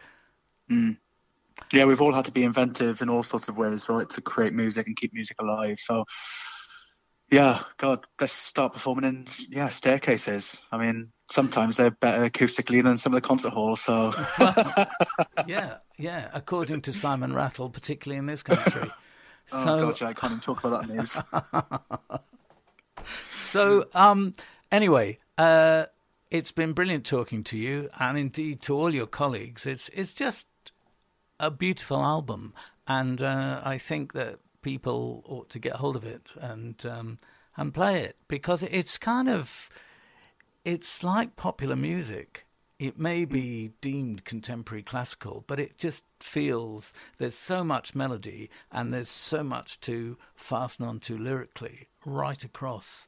Yeah, 1.72 1.86
we've 1.86 2.02
all 2.02 2.14
had 2.14 2.26
to 2.26 2.32
be 2.32 2.44
inventive 2.44 3.02
in 3.02 3.10
all 3.10 3.24
sorts 3.24 3.48
of 3.48 3.58
ways, 3.58 3.88
right, 3.90 4.10
to 4.10 4.22
create 4.22 4.54
music 4.54 4.88
and 4.88 4.96
keep 4.96 5.14
music 5.14 5.38
alive. 5.42 5.78
So, 5.80 6.06
yeah, 7.32 7.64
God, 7.78 8.06
let's 8.20 8.34
start 8.34 8.74
performing 8.74 9.06
in 9.06 9.28
yeah 9.50 9.70
staircases. 9.70 10.64
I 10.72 10.78
mean, 10.78 11.12
sometimes 11.32 11.78
they're 11.78 11.92
better 11.92 12.28
acoustically 12.30 12.84
than 12.84 12.98
some 12.98 13.14
of 13.14 13.22
the 13.22 13.28
concert 13.28 13.52
halls. 13.52 13.82
So, 13.82 14.14
Yeah, 15.48 15.78
yeah. 15.98 16.30
According 16.34 16.82
to 16.84 16.94
Simon 16.94 17.34
Rattle, 17.34 17.70
particularly 17.70 18.18
in 18.18 18.26
this 18.26 18.42
country. 18.44 18.90
oh 19.54 19.64
So, 19.64 19.80
God, 19.80 20.02
yeah, 20.02 20.08
I 20.08 20.14
can't 20.14 20.32
even 20.32 20.42
talk 20.42 20.64
about 20.64 20.88
that 20.88 20.94
news. 20.94 21.16
so 23.32 23.86
um, 23.94 24.34
anyway, 24.72 25.20
uh, 25.38 25.86
it's 26.32 26.52
been 26.52 26.74
brilliant 26.74 27.06
talking 27.06 27.44
to 27.46 27.58
you, 27.58 27.90
and 28.00 28.18
indeed 28.18 28.62
to 28.64 28.76
all 28.76 28.94
your 28.94 29.08
colleagues. 29.08 29.66
It's 29.66 29.90
it's 29.90 30.14
just 30.14 30.48
a 31.40 31.52
beautiful 31.52 32.04
album, 32.04 32.54
and 32.88 33.22
uh, 33.22 33.62
I 33.64 33.78
think 33.78 34.14
that 34.14 34.40
people 34.62 35.24
ought 35.26 35.50
to 35.50 35.60
get 35.60 35.76
hold 35.76 35.96
of 35.96 36.06
it 36.06 36.28
and 36.40 36.86
um, 36.86 37.20
and 37.56 37.74
play 37.74 38.02
it 38.02 38.18
because 38.28 38.64
it's 38.64 38.98
kind 38.98 39.30
of 39.30 39.70
it's 40.66 41.04
like 41.04 41.36
popular 41.36 41.76
music. 41.76 42.46
It 42.78 42.98
may 42.98 43.26
be 43.26 43.72
deemed 43.82 44.24
contemporary 44.24 44.84
classical, 44.84 45.44
but 45.48 45.60
it 45.60 45.78
just 45.78 46.06
feels 46.22 46.94
there's 47.18 47.36
so 47.36 47.62
much 47.62 47.94
melody 47.94 48.50
and 48.72 48.90
there's 48.90 49.10
so 49.10 49.44
much 49.44 49.82
to 49.82 50.18
fasten 50.34 50.86
onto 50.86 51.18
lyrically 51.18 51.90
right 52.06 52.42
across, 52.42 53.06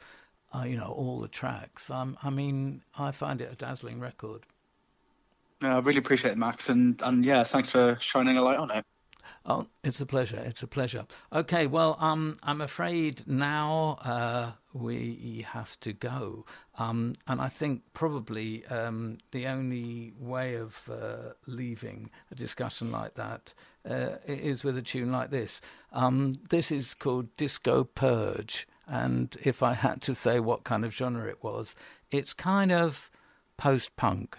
uh, 0.54 0.64
you 0.64 0.76
know, 0.76 0.92
all 0.92 1.22
the 1.22 1.30
tracks. 1.30 1.90
Um, 1.90 2.18
I 2.22 2.30
mean, 2.30 2.84
I 3.00 3.12
find 3.12 3.40
it 3.40 3.52
a 3.52 3.56
dazzling 3.56 4.02
record. 4.02 4.46
I 5.64 5.80
really 5.80 6.00
appreciate 6.00 6.32
it, 6.32 6.38
Max, 6.38 6.70
and 6.70 7.02
and 7.04 7.24
yeah, 7.26 7.44
thanks 7.44 7.70
for 7.70 7.98
shining 8.00 8.38
a 8.38 8.42
light 8.42 8.58
on 8.58 8.72
it. 8.72 8.86
Oh, 9.46 9.68
it's 9.84 10.02
a 10.02 10.06
pleasure. 10.06 10.42
It's 10.46 10.64
a 10.64 10.68
pleasure. 10.68 11.06
Okay, 11.34 11.66
well, 11.68 11.98
um, 12.00 12.38
I'm 12.44 12.62
afraid 12.62 13.24
now 13.28 13.98
uh, 14.04 14.52
we 14.74 15.46
have 15.50 15.80
to 15.82 15.94
go. 15.94 16.46
Um, 16.78 17.16
and 17.28 17.42
I 17.42 17.48
think 17.48 17.82
probably 17.94 18.66
um, 18.68 19.18
the 19.32 19.48
only 19.48 20.14
way 20.18 20.56
of 20.56 20.90
uh, 20.92 21.34
leaving 21.48 22.12
a 22.32 22.36
discussion 22.36 22.92
like 22.92 23.16
that 23.16 23.54
uh, 23.90 24.18
is 24.28 24.64
with 24.64 24.78
a 24.78 24.82
tune 24.82 25.12
like 25.12 25.32
this. 25.32 25.62
Um, 25.92 26.36
this 26.50 26.72
is 26.72 26.94
called 26.94 27.36
Disco 27.36 27.84
Purge. 27.84 28.68
And 28.88 29.36
if 29.44 29.64
I 29.64 29.74
had 29.74 30.02
to 30.04 30.16
say 30.16 30.40
what 30.40 30.64
kind 30.64 30.86
of 30.86 30.94
genre 30.94 31.28
it 31.28 31.44
was, 31.44 31.76
it's 32.12 32.34
kind 32.34 32.72
of 32.72 33.10
post 33.58 33.96
punk. 33.96 34.38